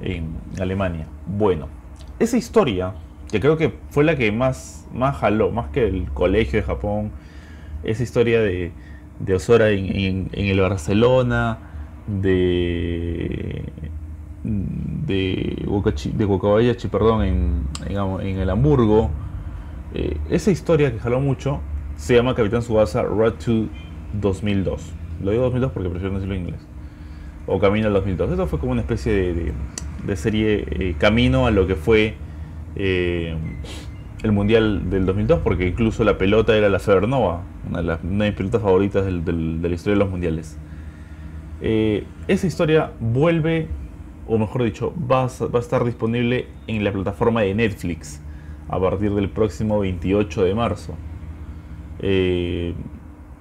en 0.02 0.30
Alemania. 0.60 1.06
Bueno, 1.28 1.68
esa 2.18 2.38
historia, 2.38 2.94
que 3.32 3.40
creo 3.40 3.58
que 3.58 3.74
fue 3.90 4.04
la 4.04 4.16
que 4.16 4.32
más, 4.32 4.88
más 4.94 5.18
jaló, 5.18 5.52
más 5.52 5.70
que 5.70 5.88
el 5.88 6.06
colegio 6.12 6.60
de 6.60 6.66
Japón, 6.66 7.12
esa 7.84 8.04
historia 8.04 8.42
de, 8.42 8.72
de 9.20 9.34
Osora 9.36 9.70
en, 9.70 10.30
el 10.34 10.60
Barcelona, 10.60 11.60
de 12.08 13.64
de, 14.44 15.66
de 16.14 16.90
perdón, 16.90 17.24
en, 17.24 17.64
en 17.88 18.40
el 18.40 18.50
Hamburgo, 18.50 19.10
eh, 19.94 20.18
esa 20.30 20.52
historia 20.52 20.92
que 20.92 21.00
jaló 21.00 21.20
mucho 21.20 21.62
se 21.96 22.16
llama 22.16 22.36
Capitán 22.36 22.62
Subasa 22.62 23.04
Road 23.04 23.34
to 23.34 23.68
2002. 24.14 24.92
Lo 25.24 25.32
digo 25.32 25.44
2002 25.44 25.72
porque 25.72 25.90
prefiero 25.90 26.16
decirlo 26.16 26.36
en 26.36 26.42
inglés. 26.42 26.62
O 27.48 27.60
Camino 27.60 27.88
al 27.88 27.94
2002. 27.94 28.32
Esto 28.32 28.48
fue 28.48 28.60
como 28.60 28.72
una 28.74 28.82
especie 28.82 29.54
de, 30.04 30.16
serie 30.16 30.66
eh, 30.70 30.96
camino 31.00 31.48
a 31.48 31.52
lo 31.52 31.68
que 31.68 31.76
fue 31.76 32.16
eh, 32.76 33.38
el 34.24 34.32
Mundial 34.32 34.90
del 34.90 35.06
2002, 35.06 35.40
porque 35.40 35.68
incluso 35.68 36.04
la 36.04 36.18
pelota 36.18 36.56
era 36.56 36.70
la 36.70 36.80
Febernova, 36.80 37.44
una 37.70 37.80
de, 37.80 37.84
las, 37.84 38.04
mis 38.04 38.34
pelotas 38.34 38.62
favoritas 38.62 39.06
de 39.06 39.12
la 39.12 39.76
historia 39.76 39.94
de 39.94 40.00
los 40.00 40.10
mundiales. 40.10 40.58
esa 41.62 42.48
historia 42.48 42.92
vuelve, 43.00 43.68
o 44.28 44.38
mejor 44.38 44.64
dicho, 44.64 44.94
va 45.00 45.28
va 45.28 45.60
a 45.60 45.62
estar 45.62 45.84
disponible 45.84 46.48
en 46.68 46.84
la 46.84 46.92
plataforma 46.92 47.42
de 47.42 47.54
Netflix 47.54 48.22
a 48.68 48.80
partir 48.80 49.14
del 49.14 49.30
próximo 49.30 49.80
28 49.80 50.44
de 50.44 50.56
marzo. 50.56 50.96
Eh, 52.00 52.74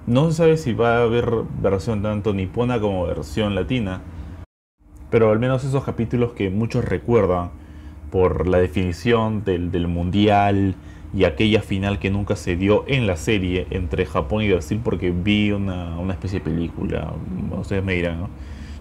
no 0.07 0.29
se 0.29 0.37
sabe 0.37 0.57
si 0.57 0.73
va 0.73 0.97
a 0.97 1.03
haber 1.03 1.29
versión 1.61 2.01
tanto 2.01 2.33
nipona 2.33 2.79
como 2.79 3.05
versión 3.05 3.55
latina, 3.55 4.01
pero 5.09 5.31
al 5.31 5.39
menos 5.39 5.63
esos 5.63 5.83
capítulos 5.83 6.33
que 6.33 6.49
muchos 6.49 6.85
recuerdan 6.85 7.51
por 8.11 8.47
la 8.47 8.59
definición 8.59 9.43
del, 9.43 9.87
mundial 9.87 10.75
y 11.13 11.23
aquella 11.23 11.61
final 11.61 11.99
que 11.99 12.09
nunca 12.09 12.35
se 12.35 12.55
dio 12.55 12.83
en 12.87 13.07
la 13.07 13.15
serie 13.15 13.67
entre 13.69 14.05
Japón 14.05 14.43
y 14.43 14.49
Brasil 14.49 14.81
porque 14.83 15.11
vi 15.11 15.51
una, 15.51 15.97
especie 16.11 16.39
de 16.39 16.45
película, 16.45 17.13
ustedes 17.57 17.83
me 17.83 17.93
dirán, 17.93 18.19
¿no? 18.19 18.29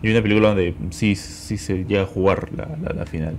Y 0.02 0.10
una 0.10 0.20
película 0.20 0.48
donde 0.48 0.74
sí, 0.90 1.14
sí 1.14 1.56
se 1.56 1.84
llega 1.84 2.02
a 2.02 2.06
jugar 2.06 2.50
la 2.52 3.06
final. 3.06 3.37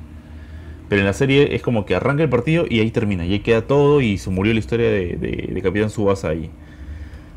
Pero 0.88 1.02
en 1.02 1.08
la 1.08 1.14
serie 1.14 1.56
es 1.56 1.62
como 1.62 1.86
que 1.86 1.96
arranca 1.96 2.24
el 2.24 2.30
partido 2.30 2.66
y 2.70 2.80
ahí 2.80 2.92
termina. 2.92 3.26
Y 3.26 3.34
ahí 3.34 3.40
queda 3.40 3.62
todo 3.64 4.02
y 4.02 4.18
se 4.18 4.30
murió 4.30 4.54
la 4.54 4.60
historia 4.60 4.90
de, 4.90 5.50
de, 5.52 5.62
Capitán 5.62 5.90
Subasa 5.90 6.30
ahí. 6.30 6.50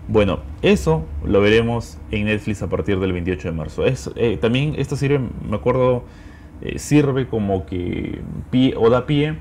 Bueno, 0.07 0.41
eso 0.63 1.05
lo 1.25 1.41
veremos 1.41 1.99
en 2.11 2.27
Netflix 2.27 2.63
a 2.63 2.69
partir 2.69 2.99
del 2.99 3.13
28 3.13 3.49
de 3.49 3.55
marzo. 3.55 3.87
Es, 3.87 4.11
eh, 4.17 4.39
también 4.41 4.75
esta 4.77 4.97
serie 4.97 5.19
me 5.19 5.57
acuerdo 5.57 6.05
eh, 6.61 6.79
sirve 6.79 7.29
como 7.29 7.67
que 7.67 8.21
pie, 8.51 8.75
o 8.77 8.91
da 8.91 9.07
pie 9.07 9.37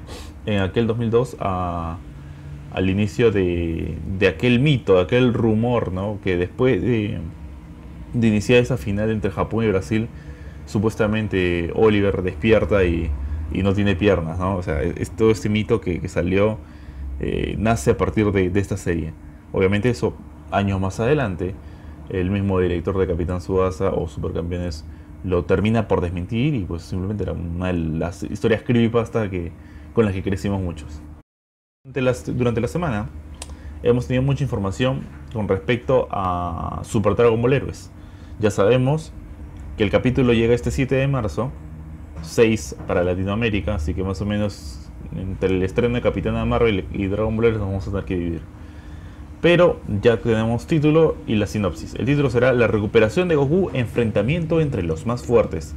en 0.46 0.62
aquel 0.62 0.88
2002 0.88 1.38
al 1.40 2.90
inicio 2.90 3.32
de, 3.32 3.98
aquel 4.28 4.60
mito, 4.60 5.00
aquel 5.00 5.34
rumor, 5.34 5.92
¿no? 5.92 6.20
que 6.24 6.38
después 6.38 6.82
de, 6.82 7.20
iniciar 8.14 8.60
esa 8.60 8.78
final 8.78 9.10
entre 9.10 9.32
Japón 9.32 9.66
y 9.66 9.68
Brasil, 9.70 10.08
supuestamente 10.66 11.72
Oliver 11.76 12.22
despierta 12.22 12.84
y, 12.84 13.10
no 13.52 13.74
tiene 13.74 13.96
piernas, 13.96 14.38
¿no? 14.38 14.58
O 14.58 14.62
sea, 14.62 14.84
es, 14.84 15.10
todo 15.12 15.32
este 15.32 15.50
mito 15.50 15.82
que, 15.82 16.08
salió, 16.10 16.60
eh, 17.20 17.56
nace 17.58 17.92
a 17.92 17.98
partir 17.98 18.32
de, 18.32 18.50
de, 18.50 18.60
esta 18.60 18.78
serie. 18.78 19.14
Obviamente 19.54 19.90
eso, 19.90 20.14
años 20.52 20.80
más 20.80 21.00
adelante, 21.00 21.56
el 22.10 22.30
mismo 22.30 22.60
director 22.60 22.98
de 22.98 23.08
Capitán 23.08 23.42
Subasa 23.42 23.90
o 23.90 24.08
Supercampeones 24.08 24.86
lo 25.24 25.46
termina 25.46 25.88
por 25.88 26.02
desmentir 26.02 26.54
y 26.54 26.64
pues 26.64 26.84
simplemente 26.84 27.24
era 27.24 27.34
una 27.34 27.68
de 27.68 27.74
las 27.74 28.24
historias 28.24 28.64
creepypasta 28.64 29.30
que, 29.30 29.52
con 29.94 30.06
las 30.06 30.14
que 30.14 30.24
crecimos 30.24 30.62
muchos. 30.62 31.02
Durante, 31.84 32.34
durante 32.34 32.62
la 32.62 32.68
semana 32.68 33.10
hemos 33.84 34.08
tenido 34.08 34.24
mucha 34.24 34.44
información 34.44 35.02
con 35.34 35.48
respecto 35.48 36.08
a 36.12 36.82
Super 36.84 37.16
Dragon 37.16 37.42
Ball 37.42 37.54
Heroes. 37.54 37.92
Ya 38.40 38.52
sabemos 38.52 39.14
que 39.78 39.84
el 39.84 39.90
capítulo 39.90 40.34
llega 40.34 40.54
este 40.54 40.72
7 40.72 40.96
de 40.96 41.08
marzo, 41.08 41.52
6 42.22 42.78
para 42.88 43.04
Latinoamérica, 43.04 43.76
así 43.76 43.94
que 43.94 44.04
más 44.04 44.22
o 44.22 44.26
menos 44.26 44.90
entre 45.16 45.56
el 45.56 45.64
estreno 45.64 45.96
de 45.96 46.02
Capitana 46.02 46.44
Marvel 46.46 46.86
y 46.92 47.08
Dragon 47.08 47.36
Ball 47.36 47.46
Heroes 47.46 47.60
nos 47.62 47.70
vamos 47.70 47.88
a 47.88 47.92
tener 47.92 48.06
que 48.06 48.16
dividir. 48.16 48.42
Pero 49.42 49.80
ya 50.02 50.18
tenemos 50.18 50.66
título 50.66 51.16
y 51.28 51.36
la 51.36 51.46
sinopsis. 51.46 51.94
El 51.96 52.06
título 52.06 52.30
será 52.30 52.54
La 52.54 52.68
recuperación 52.68 53.28
de 53.28 53.36
Goku, 53.36 53.70
enfrentamiento 53.74 54.62
entre 54.62 54.82
los 54.82 55.06
más 55.06 55.24
fuertes. 55.24 55.76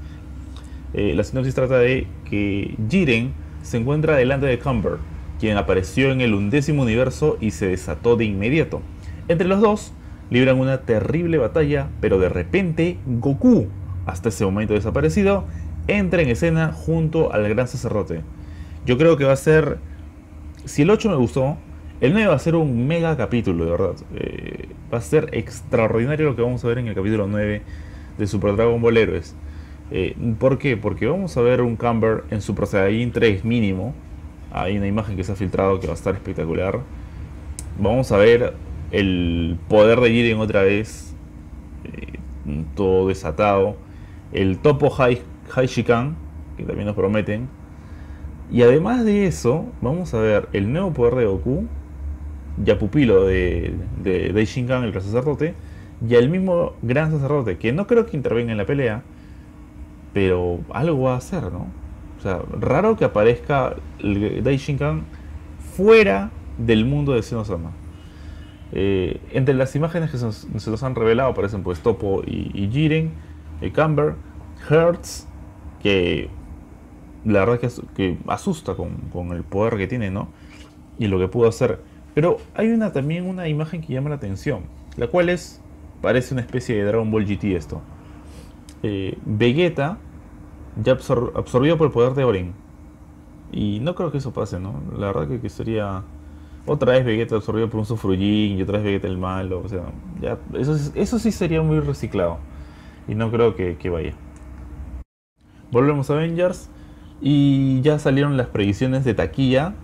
Eh, 0.94 1.12
la 1.14 1.24
sinopsis 1.24 1.54
trata 1.54 1.78
de 1.78 2.06
que 2.28 2.74
Jiren 2.88 3.32
se 3.62 3.76
encuentra 3.76 4.16
delante 4.16 4.46
de 4.46 4.58
Cumber, 4.58 4.94
quien 5.38 5.58
apareció 5.58 6.10
en 6.10 6.20
el 6.22 6.34
undécimo 6.34 6.82
universo 6.82 7.36
y 7.40 7.50
se 7.50 7.66
desató 7.66 8.16
de 8.16 8.24
inmediato. 8.24 8.80
Entre 9.28 9.46
los 9.46 9.60
dos 9.60 9.92
libran 10.30 10.58
una 10.58 10.78
terrible 10.82 11.36
batalla, 11.36 11.88
pero 12.00 12.18
de 12.18 12.28
repente 12.28 12.98
Goku, 13.06 13.68
hasta 14.06 14.30
ese 14.30 14.44
momento 14.44 14.74
desaparecido, 14.74 15.44
entra 15.86 16.22
en 16.22 16.28
escena 16.28 16.72
junto 16.72 17.32
al 17.32 17.48
gran 17.48 17.68
sacerdote. 17.68 18.22
Yo 18.86 18.96
creo 18.96 19.16
que 19.18 19.24
va 19.24 19.32
a 19.32 19.36
ser, 19.36 19.78
si 20.64 20.82
el 20.82 20.90
8 20.90 21.10
me 21.10 21.16
gustó, 21.16 21.58
el 22.00 22.12
9 22.12 22.28
va 22.28 22.34
a 22.34 22.38
ser 22.38 22.56
un 22.56 22.86
mega 22.86 23.16
capítulo, 23.16 23.64
de 23.66 23.70
verdad. 23.70 23.94
Eh, 24.14 24.68
va 24.92 24.98
a 24.98 25.02
ser 25.02 25.28
extraordinario 25.32 26.30
lo 26.30 26.36
que 26.36 26.40
vamos 26.40 26.64
a 26.64 26.68
ver 26.68 26.78
en 26.78 26.88
el 26.88 26.94
capítulo 26.94 27.26
9 27.26 27.62
de 28.16 28.26
Super 28.26 28.56
Dragon 28.56 28.80
Ball 28.80 28.96
Heroes. 28.96 29.36
Eh, 29.90 30.16
¿Por 30.38 30.58
qué? 30.58 30.78
Porque 30.78 31.06
vamos 31.06 31.36
a 31.36 31.42
ver 31.42 31.60
un 31.60 31.76
Camber 31.76 32.24
en 32.30 32.40
Super 32.40 32.66
Saiyan 32.66 33.12
3 33.12 33.44
mínimo. 33.44 33.94
Hay 34.50 34.78
una 34.78 34.86
imagen 34.86 35.14
que 35.14 35.24
se 35.24 35.32
ha 35.32 35.36
filtrado 35.36 35.78
que 35.78 35.88
va 35.88 35.92
a 35.92 35.96
estar 35.96 36.14
espectacular. 36.14 36.80
Vamos 37.78 38.10
a 38.12 38.16
ver 38.16 38.54
el 38.92 39.58
poder 39.68 40.00
de 40.00 40.10
Jiren 40.10 40.38
otra 40.38 40.62
vez. 40.62 41.14
Eh, 41.84 42.18
todo 42.74 43.08
desatado. 43.08 43.76
El 44.32 44.58
Topo 44.58 44.88
High 44.88 45.20
Shikan, 45.66 46.16
que 46.56 46.64
también 46.64 46.86
nos 46.86 46.96
prometen. 46.96 47.48
Y 48.50 48.62
además 48.62 49.04
de 49.04 49.26
eso, 49.26 49.66
vamos 49.82 50.14
a 50.14 50.20
ver 50.20 50.48
el 50.54 50.72
nuevo 50.72 50.92
poder 50.92 51.14
de 51.16 51.26
Goku 51.26 51.68
ya 52.62 52.78
pupilo 52.78 53.24
de, 53.24 53.74
de, 54.02 54.32
de 54.32 54.44
Shinkan, 54.44 54.84
el 54.84 54.92
gran 54.92 55.04
sacerdote, 55.04 55.54
y 56.06 56.14
el 56.14 56.28
mismo 56.28 56.72
gran 56.82 57.10
sacerdote, 57.10 57.58
que 57.58 57.72
no 57.72 57.86
creo 57.86 58.06
que 58.06 58.16
intervenga 58.16 58.52
en 58.52 58.58
la 58.58 58.66
pelea, 58.66 59.02
pero 60.12 60.60
algo 60.72 61.02
va 61.02 61.14
a 61.14 61.18
hacer, 61.18 61.44
¿no? 61.44 61.66
O 62.18 62.22
sea, 62.22 62.42
raro 62.58 62.96
que 62.96 63.04
aparezca 63.04 63.76
el 63.98 64.42
fuera 65.74 66.30
del 66.58 66.84
mundo 66.84 67.12
de 67.12 67.22
Senosama. 67.22 67.72
Eh, 68.72 69.20
entre 69.32 69.54
las 69.54 69.74
imágenes 69.74 70.10
que 70.10 70.18
se 70.18 70.70
nos, 70.70 70.82
han 70.82 70.94
revelado 70.94 71.30
aparecen 71.30 71.62
pues 71.62 71.80
Topo 71.80 72.22
y, 72.24 72.68
Jiren, 72.70 73.10
y 73.60 73.70
Camber, 73.70 74.14
Hertz, 74.68 75.26
que 75.82 76.28
la 77.24 77.40
verdad 77.44 77.58
que, 77.58 77.68
que 77.94 78.18
asusta 78.28 78.74
con, 78.74 78.96
con, 79.12 79.32
el 79.32 79.42
poder 79.42 79.76
que 79.76 79.86
tiene, 79.86 80.10
¿no? 80.10 80.28
Y 80.98 81.08
lo 81.08 81.18
que 81.18 81.28
pudo 81.28 81.48
hacer. 81.48 81.80
Pero 82.14 82.38
hay 82.54 82.68
una 82.68 82.92
también 82.92 83.26
una 83.26 83.48
imagen 83.48 83.80
que 83.80 83.92
llama 83.92 84.10
la 84.10 84.16
atención, 84.16 84.64
la 84.96 85.06
cual 85.06 85.28
es, 85.28 85.60
parece 86.02 86.34
una 86.34 86.40
especie 86.40 86.76
de 86.76 86.84
Dragon 86.84 87.10
Ball 87.10 87.24
GT 87.24 87.56
esto. 87.56 87.80
Eh, 88.82 89.16
Vegeta 89.24 89.98
ya 90.82 90.92
absorbido 90.92 91.76
por 91.76 91.86
el 91.86 91.92
poder 91.92 92.14
de 92.14 92.24
Orin. 92.24 92.52
Y 93.52 93.80
no 93.80 93.94
creo 93.94 94.12
que 94.12 94.18
eso 94.18 94.32
pase, 94.32 94.60
¿no? 94.60 94.80
La 94.96 95.08
verdad 95.08 95.40
que, 95.40 95.48
sería 95.48 96.02
otra 96.66 96.92
vez 96.92 97.04
Vegeta 97.04 97.36
absorbido 97.36 97.68
por 97.68 97.80
un 97.80 97.86
Sufrujin 97.86 98.58
y 98.58 98.62
otra 98.62 98.78
vez 98.78 98.84
Vegeta 98.84 99.08
el 99.08 99.18
malo. 99.18 99.60
O 99.64 99.68
sea, 99.68 99.82
ya, 100.20 100.38
eso, 100.54 100.76
eso 100.94 101.18
sí 101.18 101.32
sería 101.32 101.62
muy 101.62 101.80
reciclado. 101.80 102.38
Y 103.08 103.14
no 103.14 103.30
creo 103.30 103.56
que, 103.56 103.76
que 103.76 103.90
vaya. 103.90 104.14
Volvemos 105.70 106.10
a 106.10 106.14
Avengers. 106.14 106.70
Y 107.20 107.82
ya 107.82 107.98
salieron 107.98 108.38
las 108.38 108.46
predicciones 108.46 109.04
de 109.04 109.12
taquilla 109.12 109.74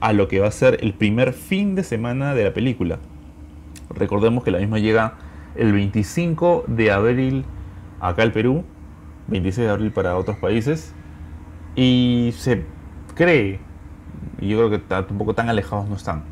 a 0.00 0.12
lo 0.12 0.28
que 0.28 0.40
va 0.40 0.48
a 0.48 0.50
ser 0.50 0.78
el 0.82 0.94
primer 0.94 1.32
fin 1.32 1.74
de 1.74 1.84
semana 1.84 2.34
de 2.34 2.44
la 2.44 2.54
película. 2.54 2.98
Recordemos 3.90 4.44
que 4.44 4.50
la 4.50 4.58
misma 4.58 4.78
llega 4.78 5.14
el 5.56 5.72
25 5.72 6.64
de 6.66 6.90
abril 6.90 7.44
acá 8.00 8.22
al 8.22 8.32
Perú, 8.32 8.64
26 9.28 9.66
de 9.66 9.72
abril 9.72 9.92
para 9.92 10.16
otros 10.16 10.36
países, 10.36 10.94
y 11.76 12.32
se 12.36 12.64
cree, 13.14 13.60
y 14.40 14.48
yo 14.48 14.58
creo 14.58 14.70
que 14.70 14.78
tampoco 14.78 15.34
tan 15.34 15.48
alejados 15.48 15.88
no 15.88 15.96
están, 15.96 16.24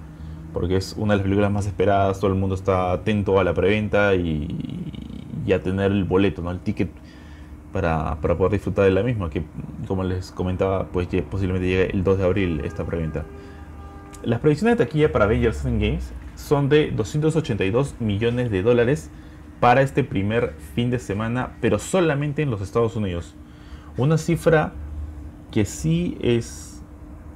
porque 0.52 0.76
es 0.76 0.94
una 0.98 1.14
de 1.14 1.18
las 1.18 1.24
películas 1.24 1.50
más 1.50 1.66
esperadas, 1.66 2.20
todo 2.20 2.32
el 2.32 2.38
mundo 2.38 2.54
está 2.54 2.92
atento 2.92 3.38
a 3.38 3.44
la 3.44 3.54
preventa 3.54 4.14
y, 4.14 4.48
a 5.52 5.58
tener 5.60 5.92
el 5.92 6.04
boleto, 6.04 6.40
¿no? 6.40 6.50
el 6.50 6.60
ticket 6.60 6.90
para, 7.72 8.16
para, 8.22 8.36
poder 8.36 8.52
disfrutar 8.52 8.86
de 8.86 8.90
la 8.90 9.02
misma, 9.02 9.28
que 9.28 9.44
como 9.86 10.02
les 10.02 10.32
comentaba, 10.32 10.86
pues 10.86 11.08
posiblemente 11.30 11.68
llegue 11.68 11.90
el 11.92 12.04
2 12.04 12.18
de 12.18 12.24
abril 12.24 12.60
esta 12.64 12.84
preventa. 12.84 13.24
Las 14.24 14.38
predicciones 14.38 14.78
de 14.78 14.84
taquilla 14.84 15.10
para 15.10 15.24
Avengers 15.24 15.64
Games 15.64 16.12
son 16.36 16.68
de 16.68 16.92
282 16.92 17.96
millones 18.00 18.52
de 18.52 18.62
dólares 18.62 19.10
para 19.58 19.82
este 19.82 20.04
primer 20.04 20.54
fin 20.74 20.90
de 20.90 21.00
semana, 21.00 21.56
pero 21.60 21.80
solamente 21.80 22.42
en 22.42 22.50
los 22.50 22.60
Estados 22.60 22.94
Unidos. 22.94 23.34
Una 23.96 24.18
cifra 24.18 24.74
que 25.50 25.64
sí 25.64 26.16
es 26.20 26.82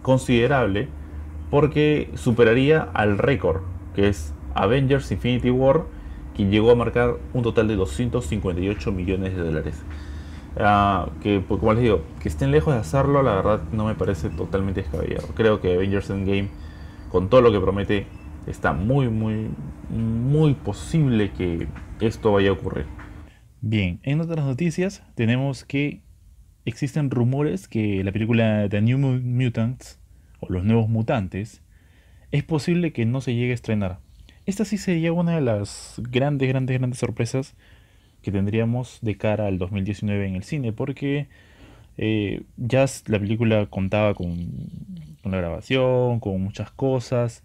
considerable 0.03 0.89
porque 1.51 2.11
superaría 2.15 2.83
al 2.95 3.19
récord, 3.19 3.63
que 3.97 4.09
es 4.09 4.33
Avengers 4.55 5.11
Infinity 5.11 5.51
War, 5.51 5.85
que 6.37 6.47
llegó 6.47 6.71
a 6.71 6.77
marcar 6.77 7.17
un 7.33 7.43
total 7.43 7.67
de 7.67 7.75
258 7.75 8.93
millones 8.93 9.35
de 9.35 9.43
dólares. 9.43 9.83
Ah, 10.57 11.09
que 11.21 11.43
pues, 11.47 11.59
como 11.59 11.75
les 11.75 11.83
digo, 11.83 12.03
que 12.21 12.29
estén 12.29 12.53
lejos 12.53 12.75
de 12.75 12.81
hacerlo, 12.81 13.25
la 13.25 13.35
verdad 13.35 13.61
no 13.73 13.87
me 13.87 13.95
parece 13.97 14.31
totalmente 14.31 14.83
descabellado. 14.83 15.27
Creo 15.35 15.61
que 15.61 15.75
Avengers 15.75 16.11
Endgame 16.11 16.49
con 17.11 17.29
todo 17.29 17.41
lo 17.41 17.53
que 17.53 17.61
promete, 17.61 18.07
está 18.47 18.73
muy, 18.73 19.09
muy, 19.09 19.51
muy 19.91 20.55
posible 20.55 21.33
que 21.33 21.69
esto 22.01 22.33
vaya 22.33 22.51
a 22.51 22.53
ocurrir. 22.53 22.87
Bien, 23.61 24.01
en 24.03 24.21
otras 24.21 24.45
noticias 24.45 25.03
tenemos 25.15 25.65
que 25.65 26.03
existen 26.65 27.11
rumores 27.11 27.69
que 27.69 28.05
la 28.05 28.13
película 28.13 28.69
The 28.69 28.83
New 28.83 28.99
Mutants 28.99 29.99
o 30.41 30.53
Los 30.53 30.65
Nuevos 30.65 30.89
Mutantes 30.89 31.63
es 32.33 32.45
posible 32.45 32.93
que 32.93 33.07
no 33.07 33.21
se 33.21 33.35
llegue 33.35 33.53
a 33.53 33.55
estrenar. 33.55 33.99
Esta 34.45 34.65
sí 34.65 34.79
sería 34.79 35.13
una 35.13 35.37
de 35.37 35.41
las 35.41 36.01
grandes, 36.11 36.49
grandes, 36.49 36.79
grandes 36.79 36.99
sorpresas 36.99 37.55
que 38.23 38.31
tendríamos 38.31 38.99
de 39.03 39.17
cara 39.17 39.47
al 39.47 39.59
2019 39.59 40.27
en 40.27 40.37
el 40.37 40.43
cine, 40.43 40.73
porque 40.73 41.29
eh, 41.97 42.43
ya 42.57 42.85
la 43.07 43.19
película 43.19 43.67
contaba 43.67 44.15
con 44.15 44.37
con 45.27 45.33
la 45.33 45.39
grabación, 45.39 46.21
con 46.21 46.41
muchas 46.41 46.71
cosas. 46.71 47.43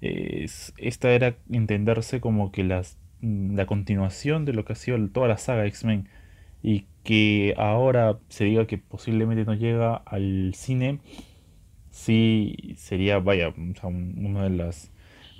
esta 0.00 1.10
era 1.10 1.36
entenderse 1.50 2.18
como 2.18 2.50
que 2.50 2.64
mm, 2.64 3.54
la 3.56 3.66
continuación 3.66 4.46
de 4.46 4.54
lo 4.54 4.64
que 4.64 4.72
ha 4.72 4.76
sido 4.76 4.96
toda 5.10 5.28
la 5.28 5.36
saga 5.36 5.66
X-Men 5.66 6.08
y 6.62 6.86
que 7.04 7.54
ahora 7.58 8.18
se 8.28 8.44
diga 8.44 8.66
que 8.66 8.78
posiblemente 8.78 9.44
no 9.44 9.54
llega 9.54 9.96
al 9.96 10.54
cine, 10.54 11.00
sí 11.90 12.74
sería, 12.78 13.18
vaya, 13.18 13.52
una 13.82 14.44
de 14.44 14.50
las 14.50 14.90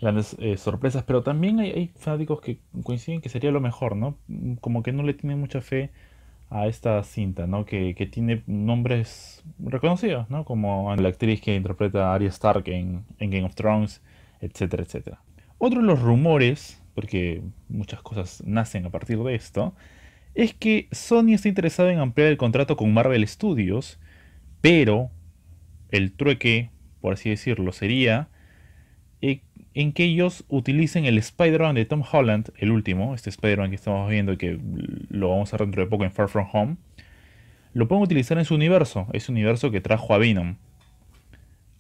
grandes 0.03 0.37
eh, 0.39 0.59
sorpresas, 0.59 1.05
pero 1.05 1.23
también 1.23 1.61
hay, 1.61 1.71
hay, 1.71 1.93
fanáticos 1.97 2.43
que 2.43 2.59
coinciden 2.83 3.23
que 3.23 3.31
sería 3.31 3.53
lo 3.53 3.61
mejor, 3.63 3.97
¿no? 3.97 4.19
Como 4.61 4.83
que 4.83 4.93
no 4.93 5.03
le 5.03 5.15
tienen 5.15 5.41
mucha 5.41 5.63
fe 5.63 5.91
a 6.51 6.67
esta 6.67 7.03
cinta, 7.05 7.47
¿no? 7.47 7.65
Que, 7.65 7.95
tiene 8.11 8.43
nombres 8.47 9.45
reconocidos, 9.59 10.29
¿no? 10.31 10.45
Como 10.45 10.95
la 10.97 11.09
actriz 11.09 11.41
que 11.41 11.55
interpreta 11.55 12.11
a 12.11 12.15
Arya 12.15 12.29
Stark 12.29 12.65
en, 12.67 13.05
Game 13.19 13.45
of 13.45 13.55
Thrones, 13.55 14.03
etcétera, 14.41 14.83
etcétera. 14.83 15.23
Otro 15.59 15.81
de 15.81 15.87
los 15.87 16.03
rumores, 16.03 16.83
porque 16.95 17.43
muchas 17.69 18.03
cosas 18.03 18.43
nacen 18.45 18.85
a 18.85 18.91
partir 18.91 19.19
de 19.19 19.35
esto, 19.37 19.75
es 20.35 20.53
que 20.53 20.89
Sony 20.91 21.35
está 21.35 21.49
interesado 21.49 21.89
en 21.89 21.99
ampliar 22.01 22.29
el 22.29 22.37
contrato 22.37 22.77
con 22.77 22.93
Marvel 22.93 23.27
Studios, 23.27 24.01
pero 24.61 25.11
el 25.91 26.13
trueque, 26.13 26.71
por 27.01 27.15
así 27.15 27.31
decirlo, 27.31 27.73
sería 27.73 28.29
eh, 29.23 29.43
en 29.75 29.93
que 29.93 30.05
ellos 30.05 30.45
utilicen 30.49 31.05
el 31.05 31.19
Spider-Man 31.19 31.77
de 31.77 31.85
Tom 31.85 32.03
Holland, 32.11 32.51
el 32.57 32.71
último, 32.71 33.15
este 33.15 33.31
Spider-Man 33.31 33.71
que 33.71 33.77
estamos 33.77 34.11
viendo 34.11 34.33
y 34.33 34.37
que 34.37 34.59
lo 35.09 35.29
vamos 35.29 35.53
a 35.53 35.57
ver 35.57 35.67
dentro 35.67 35.83
de 35.83 35.89
poco 35.89 36.05
en 36.05 36.13
Far 36.13 36.29
From 36.29 36.49
Home, 36.53 36.77
lo 37.73 37.87
pueden 37.87 38.03
utilizar 38.03 38.37
en 38.39 38.45
su 38.45 38.55
universo, 38.55 39.07
ese 39.13 39.31
universo 39.31 39.71
que 39.71 39.81
trajo 39.81 40.13
a 40.13 40.19
Venom. 40.19 40.57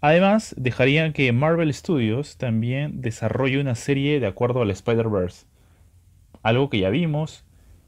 Además, 0.01 0.55
dejarían 0.57 1.13
que 1.13 1.33
Marvel 1.33 1.75
Studios 1.75 2.39
también 2.39 3.03
desarrolle 3.03 3.61
una 3.61 3.75
serie 3.75 4.21
de 4.21 4.27
acuerdo 4.27 4.63
al 4.63 4.71
Spider-Verse. 4.71 5.47
Algo 6.43 6.71
que 6.71 6.79
ya 6.79 6.91
vimos 6.91 7.45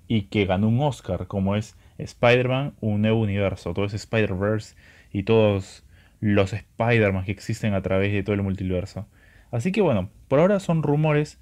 y 0.09 0.23
que 0.23 0.45
ganó 0.45 0.69
un 0.69 0.81
Oscar, 0.81 1.27
como 1.27 1.57
es 1.57 1.75
Spider-Man, 1.97 2.75
un 2.81 3.03
nuevo 3.03 3.21
universo. 3.21 3.73
Todo 3.73 3.87
ese 3.87 3.97
Spider-Verse 3.97 4.75
y 5.12 5.23
todos 5.23 5.85
los 6.21 6.53
Spider-Man 6.53 7.25
que 7.25 7.33
existen 7.33 7.73
a 7.73 7.83
través 7.83 8.12
de 8.12 8.23
todo 8.23 8.35
el 8.35 8.43
multiverso. 8.43 9.07
Así 9.53 9.71
que 9.71 9.83
bueno, 9.83 10.11
por 10.27 10.41
ahora 10.41 10.59
son 10.59 10.83
rumores, 10.83 11.38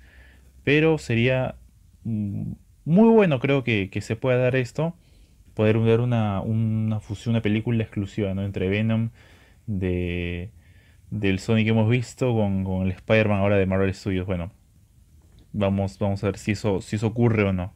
pero 0.65 0.99
sería 0.99 1.57
mm, 2.05 2.53
muy 2.85 3.09
bueno 3.09 3.41
creo 3.41 3.65
que, 3.65 3.89
se 4.03 4.17
pueda 4.17 4.39
dar 4.39 4.57
esto. 4.57 4.95
Poder 5.55 5.79
ver 5.79 6.01
una, 6.01 6.41
una 6.43 7.01
fusión, 7.01 7.35
una 7.35 7.43
película 7.43 7.83
exclusiva 7.83 8.35
¿no? 8.35 8.45
entre 8.45 8.69
Venom 8.69 9.11
de, 9.67 10.51
del 11.11 11.39
Sonic 11.39 11.65
que 11.65 11.71
hemos 11.71 11.89
visto 11.89 12.35
con, 12.35 12.87
el 12.87 12.93
Spider-Man 12.93 13.41
ahora 13.41 13.57
de 13.57 13.67
Marvel 13.67 13.95
Studios. 13.95 14.27
Bueno, 14.27 14.53
vamos, 15.53 15.99
vamos 15.99 16.23
a 16.25 16.29
ver 16.29 16.39
si 16.39 16.53
eso, 16.53 16.81
si 16.81 16.97
eso 16.97 17.09
ocurre 17.09 17.45
o 17.45 17.53
no. 17.53 17.73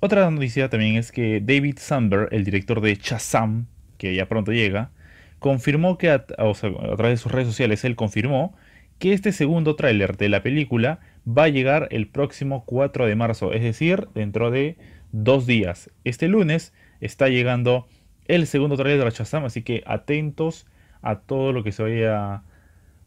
Otra 0.00 0.28
noticia 0.30 0.68
también 0.68 0.96
es 0.96 1.12
que 1.12 1.40
David 1.40 1.78
Sandberg, 1.78 2.28
el 2.32 2.44
director 2.44 2.80
de 2.80 2.96
Shazam, 2.96 3.66
que 3.98 4.14
ya 4.14 4.26
pronto 4.28 4.52
llega, 4.52 4.90
confirmó 5.38 5.98
que 5.98 6.10
a, 6.10 6.24
través 6.24 7.12
de 7.12 7.16
sus 7.18 7.30
redes 7.30 7.48
sociales 7.48 7.84
él 7.84 7.94
confirmó 7.96 8.56
que 9.02 9.12
este 9.12 9.32
segundo 9.32 9.74
tráiler 9.74 10.16
de 10.16 10.28
la 10.28 10.44
película 10.44 11.00
va 11.26 11.42
a 11.42 11.48
llegar 11.48 11.88
el 11.90 12.06
próximo 12.06 12.64
4 12.64 13.06
de 13.06 13.16
marzo, 13.16 13.52
es 13.52 13.60
decir, 13.60 14.06
dentro 14.14 14.52
de 14.52 14.76
dos 15.10 15.44
días. 15.44 15.90
Este 16.04 16.28
lunes 16.28 16.72
está 17.00 17.28
llegando 17.28 17.88
el 18.26 18.46
segundo 18.46 18.76
tráiler 18.76 19.02
de 19.02 19.10
Shazam, 19.10 19.44
así 19.44 19.62
que 19.62 19.82
atentos 19.86 20.68
a 21.02 21.16
todo 21.16 21.52
lo 21.52 21.64
que 21.64 21.72
se 21.72 21.82
vaya 21.82 22.44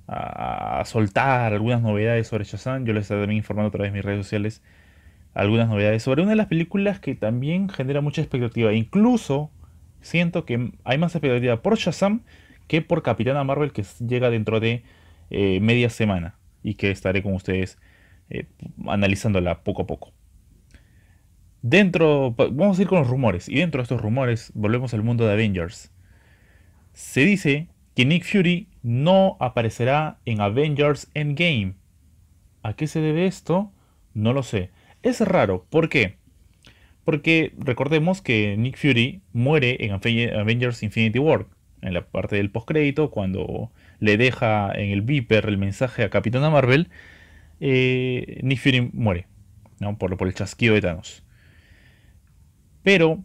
a, 0.05 0.84
soltar, 0.84 1.53
algunas 1.53 1.81
novedades 1.81 2.27
sobre 2.27 2.43
Shazam. 2.43 2.84
Yo 2.84 2.91
les 2.91 3.03
estaré 3.03 3.21
también 3.21 3.38
informando 3.38 3.69
a 3.69 3.71
través 3.71 3.93
de 3.93 3.97
mis 3.97 4.03
redes 4.03 4.25
sociales 4.25 4.62
algunas 5.34 5.69
novedades 5.69 6.03
sobre 6.03 6.23
una 6.23 6.31
de 6.31 6.36
las 6.36 6.47
películas 6.47 6.99
que 6.99 7.15
también 7.15 7.69
genera 7.69 8.01
mucha 8.01 8.19
expectativa. 8.19 8.73
Incluso 8.73 9.49
siento 10.01 10.43
que 10.43 10.73
hay 10.84 10.97
más 10.97 11.15
expectativa 11.15 11.62
por 11.62 11.77
Shazam 11.77 12.23
que 12.67 12.81
por 12.81 13.01
Capitana 13.01 13.45
Marvel 13.45 13.71
que 13.71 13.86
llega 14.05 14.29
dentro 14.29 14.60
de 14.60 14.84
eh, 15.30 15.60
media 15.60 15.90
semana 15.90 16.38
y 16.64 16.76
que 16.76 16.92
estaré 16.92 17.22
con 17.22 17.34
ustedes 17.34 17.78
eh, 18.30 18.48
analizándola 18.88 19.64
poco 19.64 19.84
a 19.84 19.88
poco. 19.88 20.14
Dentro, 21.62 22.32
vamos 22.32 22.78
a 22.78 22.82
ir 22.82 22.88
con 22.88 23.00
los 23.00 23.08
rumores 23.08 23.50
y 23.50 23.56
dentro 23.56 23.80
de 23.80 23.84
estos 23.84 24.02
rumores 24.02 24.52
volvemos 24.54 24.94
al 24.94 25.04
mundo 25.04 25.26
de 25.26 25.34
Avengers. 25.34 25.92
Se 26.94 27.22
dice 27.22 27.70
que 27.96 28.06
Nick 28.06 28.24
Fury 28.24 28.68
no 28.84 29.38
aparecerá 29.40 30.20
en 30.26 30.42
Avengers 30.42 31.10
Endgame. 31.14 31.74
¿A 32.62 32.74
qué 32.74 32.88
se 32.88 33.02
debe 33.02 33.26
esto? 33.26 33.72
No 34.14 34.34
lo 34.34 34.44
sé. 34.44 34.70
Es 35.02 35.22
raro, 35.22 35.66
¿por 35.70 35.90
qué? 35.90 36.18
Porque 37.04 37.54
recordemos 37.58 38.22
que 38.22 38.58
Nick 38.58 38.78
Fury 38.78 39.22
muere 39.34 39.86
en 39.86 39.92
Avengers 39.92 40.84
Infinity 40.84 41.20
War, 41.20 41.48
en 41.82 41.94
la 41.94 42.06
parte 42.06 42.36
del 42.38 42.50
postcrédito, 42.50 43.12
cuando 43.12 43.72
le 43.99 44.17
deja 44.17 44.71
en 44.73 44.91
el 44.91 45.01
Viper 45.01 45.47
el 45.47 45.58
mensaje 45.58 46.03
a 46.03 46.10
Capitana 46.10 46.49
Marvel, 46.49 46.89
eh, 47.60 48.39
Nick 48.43 48.60
Fury 48.60 48.89
muere, 48.93 49.27
¿no? 49.79 49.97
por, 49.97 50.15
por 50.17 50.27
el 50.27 50.34
chasquido 50.34 50.73
de 50.73 50.81
Thanos. 50.81 51.23
Pero 52.84 53.23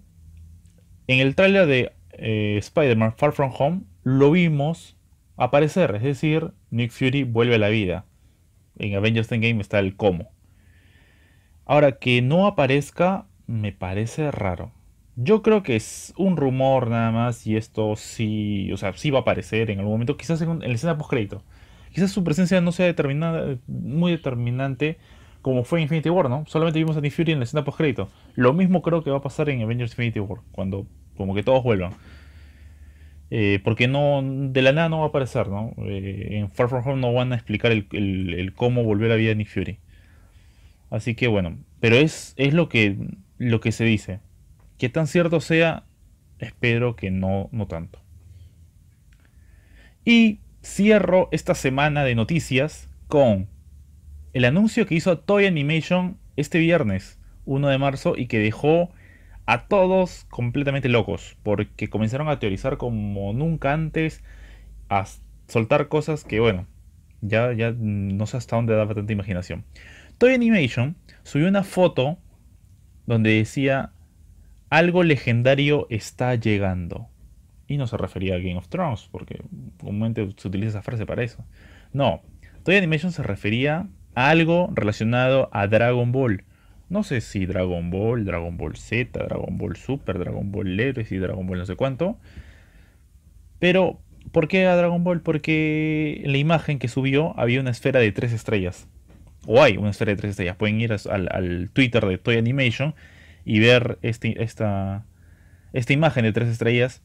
en 1.06 1.20
el 1.20 1.35
tráiler 1.35 1.66
de 1.66 1.92
eh, 2.12 2.56
Spider-Man 2.59 3.14
Far 3.16 3.33
From 3.33 3.52
Home 3.59 3.83
lo 4.04 4.30
vimos 4.30 4.96
aparecer, 5.37 5.96
es 5.96 6.02
decir, 6.02 6.52
Nick 6.70 6.90
Fury 6.90 7.24
vuelve 7.24 7.56
a 7.56 7.59
la 7.59 7.68
vida. 7.68 8.04
En 8.78 8.94
Avengers 8.94 9.30
Endgame 9.33 9.61
está 9.61 9.78
el 9.78 9.96
cómo. 9.96 10.30
Ahora, 11.66 11.98
que 11.98 12.22
no 12.22 12.46
aparezca 12.46 13.26
me 13.46 13.72
parece 13.72 14.30
raro. 14.30 14.72
Yo 15.16 15.42
creo 15.42 15.62
que 15.62 15.77
es 15.77 16.14
un 16.16 16.37
rumor 16.37 16.88
nada 16.88 17.11
más 17.11 17.46
y 17.46 17.57
esto 17.57 17.96
sí, 17.96 18.73
o 18.73 18.77
sea, 18.77 18.92
sí 18.94 19.11
va 19.11 19.18
a 19.18 19.23
aparecer 19.23 19.70
en 19.70 19.79
algún 19.81 19.94
momento, 19.94 20.16
quizás 20.16 20.40
en, 20.40 20.61
la 20.61 20.66
escena 20.66 20.96
post-crédito. 20.96 21.42
Quizás 21.92 22.11
su 22.12 22.25
presencia 22.25 22.61
no 22.61 22.73
sea 22.73 22.87
determinada, 22.87 23.59
muy 23.66 24.12
determinante 24.12 24.99
como 25.42 25.64
fue 25.64 25.79
en 25.79 25.85
Infinity 25.85 26.11
War, 26.11 26.29
¿no? 26.29 26.44
Solamente 26.46 26.79
vimos 26.79 26.96
a 26.96 27.01
Nick 27.01 27.12
Fury 27.12 27.33
en 27.33 27.38
la 27.38 27.44
escena 27.44 27.64
post-crédito. 27.64 28.09
Lo 28.35 28.53
mismo 28.53 28.83
creo 28.83 29.03
que 29.03 29.11
va 29.11 29.18
a 29.18 29.23
pasar 29.23 29.49
en 29.49 29.62
Avengers 29.62 29.92
Infinity 29.92 30.20
War, 30.20 30.40
cuando 30.53 30.87
como 31.16 31.35
que 31.35 31.42
todos 31.42 31.62
vuelvan. 31.62 31.92
Eh, 33.31 33.61
porque 33.62 33.87
no 33.87 34.20
de 34.25 34.61
la 34.61 34.73
nada 34.73 34.88
no 34.88 34.99
va 34.99 35.05
a 35.05 35.09
aparecer, 35.09 35.49
¿no? 35.49 35.73
Eh, 35.87 36.31
en 36.33 36.51
Far 36.51 36.68
From 36.68 36.87
Home 36.87 37.01
no 37.01 37.12
van 37.12 37.33
a 37.33 37.37
explicar 37.37 37.70
el, 37.73 38.53
cómo 38.57 38.83
volvió 38.83 39.07
a 39.07 39.11
la 39.11 39.16
vida 39.16 39.31
de 39.31 39.37
Nick 39.37 39.49
Fury. 39.49 39.79
Así 40.90 41.14
que 41.14 41.29
bueno, 41.29 41.59
pero 41.79 41.96
es, 41.96 42.35
es 42.37 42.53
lo, 42.53 42.68
que, 42.68 42.96
lo 43.38 43.61
que 43.61 43.73
se 43.73 43.85
dice. 43.85 44.20
Que 44.81 44.88
tan 44.88 45.07
cierto 45.07 45.40
sea, 45.40 45.85
espero 46.38 46.97
que 46.97 47.11
no, 47.11 47.51
no 47.53 47.66
tanto. 47.66 48.01
Y 50.07 50.40
cierro 50.62 51.29
esta 51.33 51.55
semana 51.55 52.03
de 52.03 52.14
noticias 52.14 52.88
con 53.07 53.47
el 54.33 54.47
anuncio 54.47 54.87
que 54.87 54.95
hizo 54.95 55.19
Toy 55.19 55.45
Animation 55.45 56.16
este 56.37 56.59
viernes, 56.61 57.19
1 57.45 57.69
de 57.69 57.77
marzo, 57.77 58.14
y 58.16 58.27
que 58.27 58.38
dejó 58.38 58.88
a 59.45 59.66
todos 59.66 60.25
completamente 60.31 60.88
locos, 60.88 61.37
porque 61.43 61.90
comenzaron 61.90 62.31
a 62.31 62.38
teorizar 62.38 62.79
como 62.79 63.35
nunca 63.35 63.75
antes, 63.75 64.25
a 64.88 65.05
soltar 65.47 65.88
cosas 65.88 66.25
que, 66.25 66.40
bueno, 66.40 66.66
ya, 67.21 67.53
ya 67.53 67.75
no 67.77 68.25
sé 68.25 68.38
hasta 68.38 68.57
dónde 68.57 68.75
daba 68.75 68.95
tanta 68.95 69.12
imaginación. 69.12 69.66
Toy 70.16 70.33
Animation 70.33 70.97
subió 71.23 71.49
una 71.49 71.64
foto 71.64 72.16
donde 73.05 73.35
decía 73.35 73.93
algo 74.70 75.02
legendario 75.02 75.87
está 75.90 76.35
llegando. 76.37 77.09
Y 77.66 77.76
no 77.76 77.87
se 77.87 77.96
refería 77.96 78.35
a 78.35 78.38
Game 78.38 78.56
of 78.56 78.68
Thrones, 78.68 79.09
porque 79.12 79.42
comúnmente 79.78 80.28
se 80.37 80.48
utiliza 80.48 80.70
esa 80.70 80.83
frase 80.83 81.06
para 81.06 81.22
eso. 81.22 81.44
No, 81.92 82.22
Toy 82.64 82.76
Animation 82.76 83.12
se 83.12 83.22
refería 83.22 83.88
a 84.14 84.30
algo 84.30 84.70
relacionado 84.74 85.50
a 85.52 85.66
Dragon 85.66 86.12
Ball. 86.12 86.44
No 86.88 87.04
sé 87.04 87.20
si 87.20 87.46
Dragon 87.46 87.90
Ball, 87.90 88.24
Dragon 88.24 88.56
Ball 88.56 88.76
Z, 88.76 89.22
Dragon 89.24 89.56
Ball 89.59 89.76
Super, 89.76 90.18
Dragon 90.18 90.50
Ball 90.50 90.78
Heroes 90.78 91.12
y 91.12 91.18
Dragon 91.18 91.46
Ball 91.46 91.59
no 91.59 91.66
sé 91.66 91.76
cuánto. 91.76 92.18
Pero, 93.61 94.00
¿por 94.33 94.48
qué 94.48 94.66
a 94.66 94.74
Dragon 94.74 95.04
Ball? 95.04 95.20
Porque 95.20 96.22
en 96.24 96.33
la 96.33 96.38
imagen 96.38 96.80
que 96.80 96.88
subió 96.88 97.38
había 97.38 97.61
una 97.61 97.70
esfera 97.70 98.00
de 98.00 98.11
tres 98.11 98.33
estrellas. 98.33 98.88
O 99.46 99.62
hay 99.62 99.76
una 99.76 99.90
esfera 99.90 100.11
de 100.11 100.16
tres 100.16 100.30
estrellas. 100.30 100.56
Pueden 100.56 100.80
ir 100.80 100.92
al, 100.92 101.70
Twitter 101.72 102.04
de 102.04 102.18
Toy 102.18 102.37
Animation 102.37 102.94
y 103.44 103.61
ver 103.61 103.98
este, 104.03 104.42
esta, 104.42 105.07
esta 105.72 105.92
imagen 105.92 106.24
de 106.24 106.33
tres 106.33 106.48
estrellas 106.48 107.03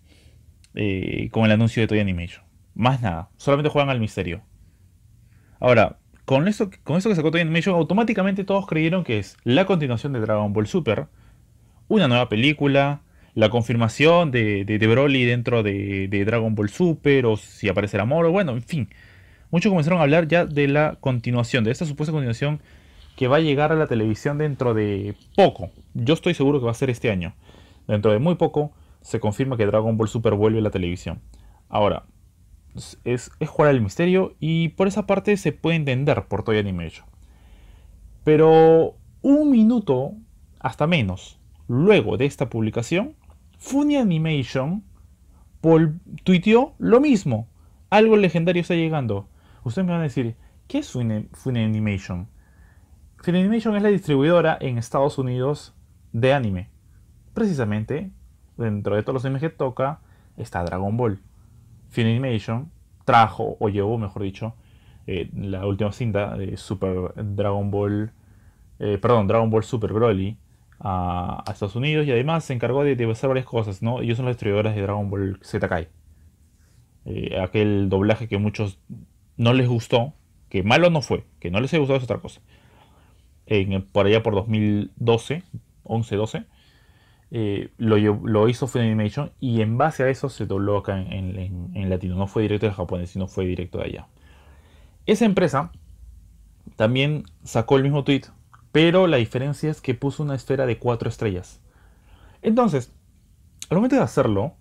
eh, 0.73 1.29
con 1.31 1.45
el 1.45 1.51
anuncio 1.51 1.81
de 1.81 1.87
Toy 1.87 1.99
Animation. 1.99 2.43
Más 2.73 3.01
nada, 3.01 3.29
solamente 3.37 3.69
juegan 3.69 3.89
al 3.89 3.99
misterio. 3.99 4.43
Ahora, 5.59 5.99
con 6.25 6.47
eso, 6.47 6.69
con 6.83 6.97
eso 6.97 7.09
que 7.09 7.15
sacó 7.15 7.31
Toy 7.31 7.41
Animation, 7.41 7.75
automáticamente 7.75 8.43
todos 8.43 8.67
creyeron 8.67 9.03
que 9.03 9.19
es 9.19 9.37
la 9.43 9.65
continuación 9.65 10.13
de 10.13 10.19
Dragon 10.19 10.51
Ball 10.53 10.67
Super, 10.67 11.07
una 11.87 12.07
nueva 12.07 12.29
película, 12.29 13.01
la 13.35 13.49
confirmación 13.49 14.31
de, 14.31 14.65
de, 14.65 14.87
Broly 14.87 15.25
dentro 15.25 15.61
de, 15.61 16.23
Dragon 16.25 16.55
Ball 16.55 16.69
Super, 16.69 17.25
o 17.25 17.37
si 17.37 17.69
aparecerá 17.69 18.05
Moro, 18.05 18.31
bueno, 18.31 18.53
en 18.53 18.63
fin. 18.63 18.89
Muchos 19.51 19.69
comenzaron 19.69 19.99
a 19.99 20.03
hablar 20.03 20.27
ya 20.27 20.45
de 20.45 20.67
la 20.67 20.97
continuación, 20.99 21.63
de 21.63 21.71
esta 21.71 21.85
supuesta 21.85 22.11
continuación 22.11 22.59
que 23.15 23.27
va 23.27 23.37
a 23.37 23.41
llegar 23.41 23.71
a 23.71 23.75
la 23.75 23.87
televisión 23.87 24.37
dentro 24.37 24.73
de 24.73 25.15
poco. 25.35 25.69
Yo 25.93 26.13
estoy 26.13 26.33
seguro 26.33 26.59
que 26.59 26.65
va 26.65 26.71
a 26.71 26.75
ser 26.75 26.89
este 26.89 27.11
año. 27.11 27.33
Dentro 27.87 28.11
de 28.11 28.19
muy 28.19 28.35
poco 28.35 28.71
se 29.01 29.19
confirma 29.19 29.57
que 29.57 29.65
Dragon 29.65 29.97
Ball 29.97 30.07
Super 30.07 30.33
vuelve 30.33 30.59
a 30.59 30.63
la 30.63 30.71
televisión. 30.71 31.21
Ahora, 31.69 32.05
es, 33.03 33.31
jugar 33.45 33.69
al 33.69 33.81
misterio 33.81 34.35
y 34.39 34.69
por 34.69 34.87
esa 34.87 35.05
parte 35.05 35.37
se 35.37 35.51
puede 35.51 35.77
entender 35.77 36.25
por 36.27 36.43
Toy 36.43 36.57
Animation. 36.57 37.07
Pero 38.23 38.95
un 39.21 39.51
minuto, 39.51 40.13
hasta 40.59 40.87
menos, 40.87 41.39
luego 41.67 42.17
de 42.17 42.25
esta 42.25 42.49
publicación, 42.49 43.15
Funny 43.57 43.95
Animation 43.95 44.83
tuiteó 46.23 46.73
lo 46.77 46.99
mismo. 46.99 47.47
Algo 47.89 48.17
legendario 48.17 48.61
está 48.61 48.75
llegando. 48.75 49.27
Ustedes 49.63 49.85
me 49.85 49.93
van 49.93 50.01
a 50.01 50.05
decir, 50.05 50.35
¿qué 50.67 50.79
es 50.79 50.91
Funny 50.91 51.59
Animation? 51.63 52.27
Funny 53.25 53.39
Animation 53.39 53.75
es 53.75 53.81
la 53.81 53.89
distribuidora 53.89 54.55
en 54.61 54.77
Estados 54.77 55.17
Unidos 55.17 55.73
de 56.13 56.31
anime. 56.31 56.69
Precisamente, 57.33 58.11
dentro 58.55 58.95
de 58.95 59.01
todos 59.01 59.15
los 59.15 59.25
animes 59.25 59.41
que 59.41 59.49
toca, 59.49 60.01
está 60.37 60.63
Dragon 60.63 60.95
Ball. 60.95 61.19
Funimation 61.89 62.69
trajo, 63.03 63.57
o 63.59 63.69
llevó, 63.69 63.97
mejor 63.97 64.21
dicho, 64.21 64.53
eh, 65.07 65.31
la 65.35 65.65
última 65.65 65.91
cinta 65.91 66.37
de 66.37 66.55
Super 66.55 67.15
Dragon 67.15 67.71
Ball, 67.71 68.11
eh, 68.77 68.99
perdón, 68.99 69.25
Dragon 69.27 69.49
Ball 69.49 69.63
Super 69.63 69.91
Broly 69.91 70.37
a, 70.79 71.43
Estados 71.51 71.75
Unidos 71.75 72.05
y 72.05 72.11
además 72.11 72.43
se 72.43 72.53
encargó 72.53 72.83
de, 72.83 72.95
de, 72.95 73.11
hacer 73.11 73.27
varias 73.27 73.47
cosas, 73.47 73.81
¿no? 73.81 74.01
Ellos 74.01 74.17
son 74.17 74.27
las 74.27 74.35
distribuidoras 74.35 74.75
de 74.75 74.83
Dragon 74.83 75.09
Ball 75.09 75.39
Z 75.41 75.67
Kai. 75.67 75.87
Eh, 77.05 77.39
aquel 77.41 77.89
doblaje 77.89 78.27
que 78.27 78.37
muchos 78.37 78.77
no 79.35 79.53
les 79.53 79.67
gustó, 79.67 80.13
que 80.47 80.61
malo 80.61 80.91
no 80.91 81.01
fue, 81.01 81.25
que 81.39 81.49
no 81.49 81.59
les 81.59 81.73
haya 81.73 81.79
gustado 81.79 81.97
es 81.97 82.03
otra 82.03 82.19
cosa. 82.19 82.39
Por 83.91 84.07
allá 84.07 84.23
por 84.23 84.33
2012, 84.35 85.43
11-12, 85.83 86.45
eh, 87.31 87.71
lo, 87.77 87.97
lo, 87.97 88.47
hizo 88.47 88.67
Funimation 88.67 89.31
y 89.39 89.61
en 89.61 89.77
base 89.77 90.03
a 90.03 90.09
eso 90.09 90.29
se 90.29 90.45
dobló 90.45 90.77
acá 90.77 90.99
en, 90.99 91.89
latino. 91.89 92.15
No 92.15 92.27
fue 92.27 92.43
directo 92.43 92.65
de 92.67 92.73
japonés, 92.73 93.09
sino 93.09 93.27
fue 93.27 93.45
directo 93.45 93.79
de 93.79 93.85
allá. 93.85 94.07
Esa 95.05 95.25
empresa 95.25 95.71
también 96.75 97.23
sacó 97.43 97.77
el 97.77 97.83
mismo 97.83 98.03
tweet, 98.03 98.23
pero 98.71 99.07
la 99.07 99.17
diferencia 99.17 99.69
es 99.69 99.81
que 99.81 99.93
puso 99.93 100.23
una 100.23 100.35
esfera 100.35 100.65
de 100.65 100.77
4 100.77 101.09
estrellas. 101.09 101.61
Entonces, 102.41 102.93
al 103.69 103.77
momento 103.77 103.95
de 103.95 104.03
hacerlo, 104.03 104.53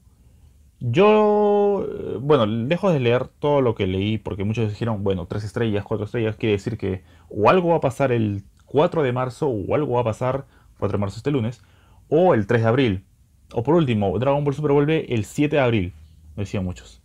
yo, 0.81 1.87
eh, 1.89 2.19
bueno, 2.21 2.47
dejo 2.67 2.91
de 2.91 3.01
leer 3.01 3.29
todo 3.29 3.61
lo 3.61 3.75
que 3.75 3.87
leí 3.87 4.19
porque 4.19 4.45
muchos 4.45 4.69
dijeron, 4.71 5.05
bueno, 5.05 5.27
3 5.27 5.45
estrellas, 5.45 5.85
4 5.85 6.07
estrellas, 6.07 6.37
quiere 6.37 6.55
decir 6.55 6.77
que 6.77 7.05
o 7.29 7.49
algo 7.49 7.71
va 7.71 7.77
a 7.77 7.81
pasar 7.81 8.13
el 8.13 8.43
4 8.75 9.05
de 9.05 9.13
marzo 9.13 9.47
o 9.47 9.73
algo 9.77 9.95
va 9.95 10.01
a 10.01 10.05
pasar, 10.05 10.47
4 10.81 10.99
de 10.99 11.01
marzo 11.01 11.19
este 11.19 11.31
lunes, 11.31 11.63
o 12.09 12.35
el 12.35 12.49
3 12.49 12.63
de 12.63 12.69
abril. 12.69 13.05
O 13.53 13.63
por 13.63 13.77
último, 13.77 14.19
Dragon 14.19 14.43
Ball 14.43 14.53
Super 14.53 14.73
vuelve 14.73 15.15
el 15.15 15.25
7 15.25 15.55
de 15.55 15.63
abril, 15.63 15.93
decían 16.35 16.65
muchos. 16.65 17.01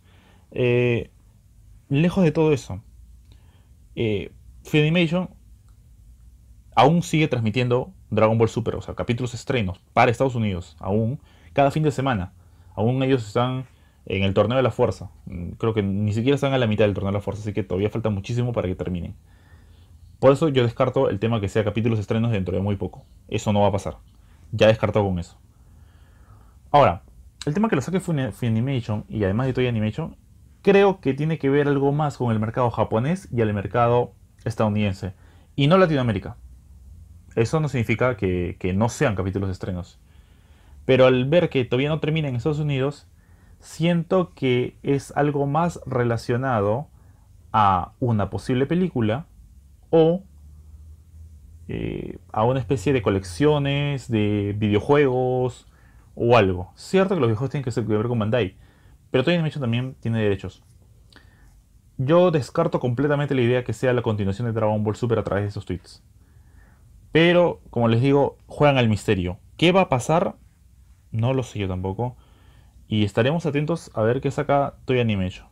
Eh, 0.50 1.12
lejos 1.88 2.24
de 2.24 2.32
todo 2.32 2.52
eso, 2.52 2.82
eh, 3.94 4.32
Funimation 4.64 5.30
aún 6.74 7.04
sigue 7.04 7.28
transmitiendo 7.28 7.92
Dragon 8.10 8.36
Ball 8.36 8.48
Super, 8.48 8.74
o 8.74 8.82
sea, 8.82 8.96
capítulos 8.96 9.32
estrenos 9.34 9.78
para 9.92 10.10
Estados 10.10 10.34
Unidos, 10.34 10.76
aún 10.80 11.20
cada 11.52 11.70
fin 11.70 11.84
de 11.84 11.92
semana. 11.92 12.32
Aún 12.74 13.00
ellos 13.04 13.24
están 13.24 13.64
en 14.06 14.24
el 14.24 14.34
torneo 14.34 14.56
de 14.56 14.64
la 14.64 14.72
fuerza. 14.72 15.12
Creo 15.58 15.72
que 15.72 15.84
ni 15.84 16.12
siquiera 16.14 16.34
están 16.34 16.52
a 16.52 16.58
la 16.58 16.66
mitad 16.66 16.84
del 16.84 16.94
torneo 16.94 17.12
de 17.12 17.18
la 17.18 17.22
fuerza, 17.22 17.42
así 17.42 17.52
que 17.52 17.62
todavía 17.62 17.90
falta 17.90 18.10
muchísimo 18.10 18.52
para 18.52 18.66
que 18.66 18.74
terminen. 18.74 19.14
Por 20.20 20.32
eso 20.32 20.48
yo 20.48 20.62
descarto 20.62 21.10
el 21.10 21.18
tema 21.18 21.40
que 21.40 21.48
sea 21.48 21.64
capítulos 21.64 21.98
estrenos 21.98 22.30
dentro 22.30 22.54
de 22.54 22.62
muy 22.62 22.76
poco. 22.76 23.04
Eso 23.28 23.52
no 23.52 23.62
va 23.62 23.68
a 23.68 23.72
pasar 23.72 23.96
ya 24.52 24.66
descartado 24.66 25.06
con 25.06 25.18
eso. 25.18 25.38
Ahora, 26.70 27.02
el 27.46 27.54
tema 27.54 27.68
que 27.68 27.76
lo 27.76 27.82
saque 27.82 28.00
Funimation 28.00 29.04
y 29.08 29.24
además 29.24 29.46
de 29.46 29.52
Toy 29.52 29.66
Animation, 29.66 30.16
creo 30.62 31.00
que 31.00 31.14
tiene 31.14 31.38
que 31.38 31.50
ver 31.50 31.68
algo 31.68 31.92
más 31.92 32.16
con 32.16 32.32
el 32.32 32.38
mercado 32.38 32.70
japonés 32.70 33.28
y 33.32 33.40
el 33.40 33.52
mercado 33.54 34.12
estadounidense, 34.44 35.14
y 35.56 35.66
no 35.66 35.78
Latinoamérica. 35.78 36.36
Eso 37.36 37.60
no 37.60 37.68
significa 37.68 38.16
que, 38.16 38.56
que 38.58 38.72
no 38.72 38.88
sean 38.88 39.14
capítulos 39.14 39.50
estrenos. 39.50 39.98
Pero 40.84 41.06
al 41.06 41.26
ver 41.26 41.48
que 41.48 41.64
todavía 41.64 41.88
no 41.88 42.00
termina 42.00 42.28
en 42.28 42.36
Estados 42.36 42.58
Unidos, 42.58 43.06
siento 43.60 44.32
que 44.34 44.76
es 44.82 45.12
algo 45.16 45.46
más 45.46 45.80
relacionado 45.86 46.88
a 47.52 47.92
una 48.00 48.30
posible 48.30 48.66
película 48.66 49.26
o 49.90 50.24
eh, 51.68 52.18
a 52.32 52.44
una 52.44 52.58
especie 52.58 52.92
de 52.92 53.02
colecciones 53.02 54.10
de 54.10 54.54
videojuegos 54.58 55.68
o 56.14 56.36
algo. 56.36 56.72
Cierto 56.74 57.14
que 57.14 57.20
los 57.20 57.28
videojuegos 57.28 57.50
tienen 57.50 57.64
que 57.64 57.80
ver 57.80 58.08
con 58.08 58.18
Bandai, 58.18 58.56
pero 59.10 59.22
Toy 59.24 59.34
Animation 59.34 59.60
también 59.60 59.94
tiene 60.00 60.20
derechos. 60.20 60.64
Yo 61.96 62.30
descarto 62.30 62.80
completamente 62.80 63.34
la 63.34 63.42
idea 63.42 63.62
que 63.62 63.72
sea 63.72 63.92
la 63.92 64.02
continuación 64.02 64.46
de 64.46 64.52
Dragon 64.52 64.82
Ball 64.82 64.96
Super 64.96 65.18
a 65.18 65.22
través 65.22 65.44
de 65.44 65.48
esos 65.50 65.66
tweets. 65.66 66.02
Pero, 67.12 67.60
como 67.70 67.88
les 67.88 68.00
digo, 68.00 68.38
juegan 68.46 68.78
al 68.78 68.88
misterio. 68.88 69.38
¿Qué 69.56 69.70
va 69.70 69.82
a 69.82 69.88
pasar? 69.88 70.36
No 71.10 71.34
lo 71.34 71.42
sé 71.42 71.58
yo 71.58 71.68
tampoco. 71.68 72.16
Y 72.88 73.04
estaremos 73.04 73.46
atentos 73.46 73.90
a 73.94 74.02
ver 74.02 74.20
qué 74.20 74.30
saca 74.30 74.76
Toy 74.86 75.00
Animation. 75.00 75.49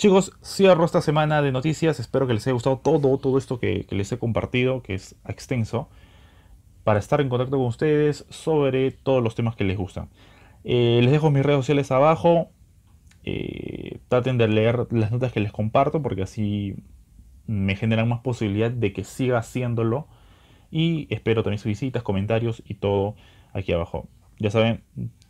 Chicos, 0.00 0.32
cierro 0.42 0.86
esta 0.86 1.02
semana 1.02 1.42
de 1.42 1.52
noticias. 1.52 2.00
Espero 2.00 2.26
que 2.26 2.32
les 2.32 2.46
haya 2.46 2.54
gustado 2.54 2.78
todo, 2.78 3.18
todo 3.18 3.36
esto 3.36 3.60
que, 3.60 3.84
les 3.90 4.10
he 4.10 4.18
compartido, 4.18 4.82
que 4.82 4.94
es 4.94 5.14
extenso, 5.28 5.90
para 6.84 6.98
estar 6.98 7.20
en 7.20 7.28
contacto 7.28 7.58
con 7.58 7.66
ustedes 7.66 8.24
sobre 8.30 8.92
todos 8.92 9.22
los 9.22 9.34
temas 9.34 9.56
que 9.56 9.64
les 9.64 9.76
gustan. 9.76 10.08
Eh, 10.64 11.00
les 11.02 11.12
dejo 11.12 11.30
mis 11.30 11.44
redes 11.44 11.58
sociales 11.58 11.90
abajo. 11.90 12.48
Eh, 13.24 13.98
traten 14.08 14.38
de 14.38 14.48
leer 14.48 14.86
las 14.90 15.12
notas 15.12 15.32
que 15.32 15.40
les 15.40 15.52
comparto 15.52 16.00
porque 16.00 16.22
así 16.22 16.76
me 17.46 17.76
generan 17.76 18.08
más 18.08 18.20
posibilidad 18.20 18.70
de 18.70 18.94
que 18.94 19.04
siga 19.04 19.36
haciéndolo. 19.36 20.08
Y 20.70 21.08
espero 21.14 21.42
también 21.42 21.58
sus 21.58 21.66
visitas, 21.66 22.02
comentarios 22.02 22.62
y 22.64 22.76
todo 22.76 23.16
aquí 23.52 23.72
abajo. 23.72 24.08
Ya 24.38 24.50
saben, 24.50 24.82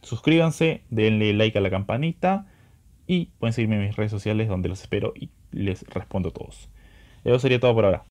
suscríbanse, 0.02 0.84
denle 0.90 1.32
like 1.32 1.58
a 1.58 1.60
la 1.60 1.70
campanita 1.70 2.46
y 3.10 3.32
pueden 3.40 3.52
seguirme 3.52 3.74
en 3.74 3.88
mis 3.88 3.96
redes 3.96 4.12
sociales 4.12 4.46
donde 4.46 4.68
los 4.68 4.82
espero 4.82 5.12
y 5.16 5.30
les 5.50 5.82
respondo 5.88 6.28
a 6.28 6.32
todos. 6.32 6.68
Eso 7.24 7.40
sería 7.40 7.58
todo 7.58 7.74
por 7.74 7.84
ahora. 7.84 8.04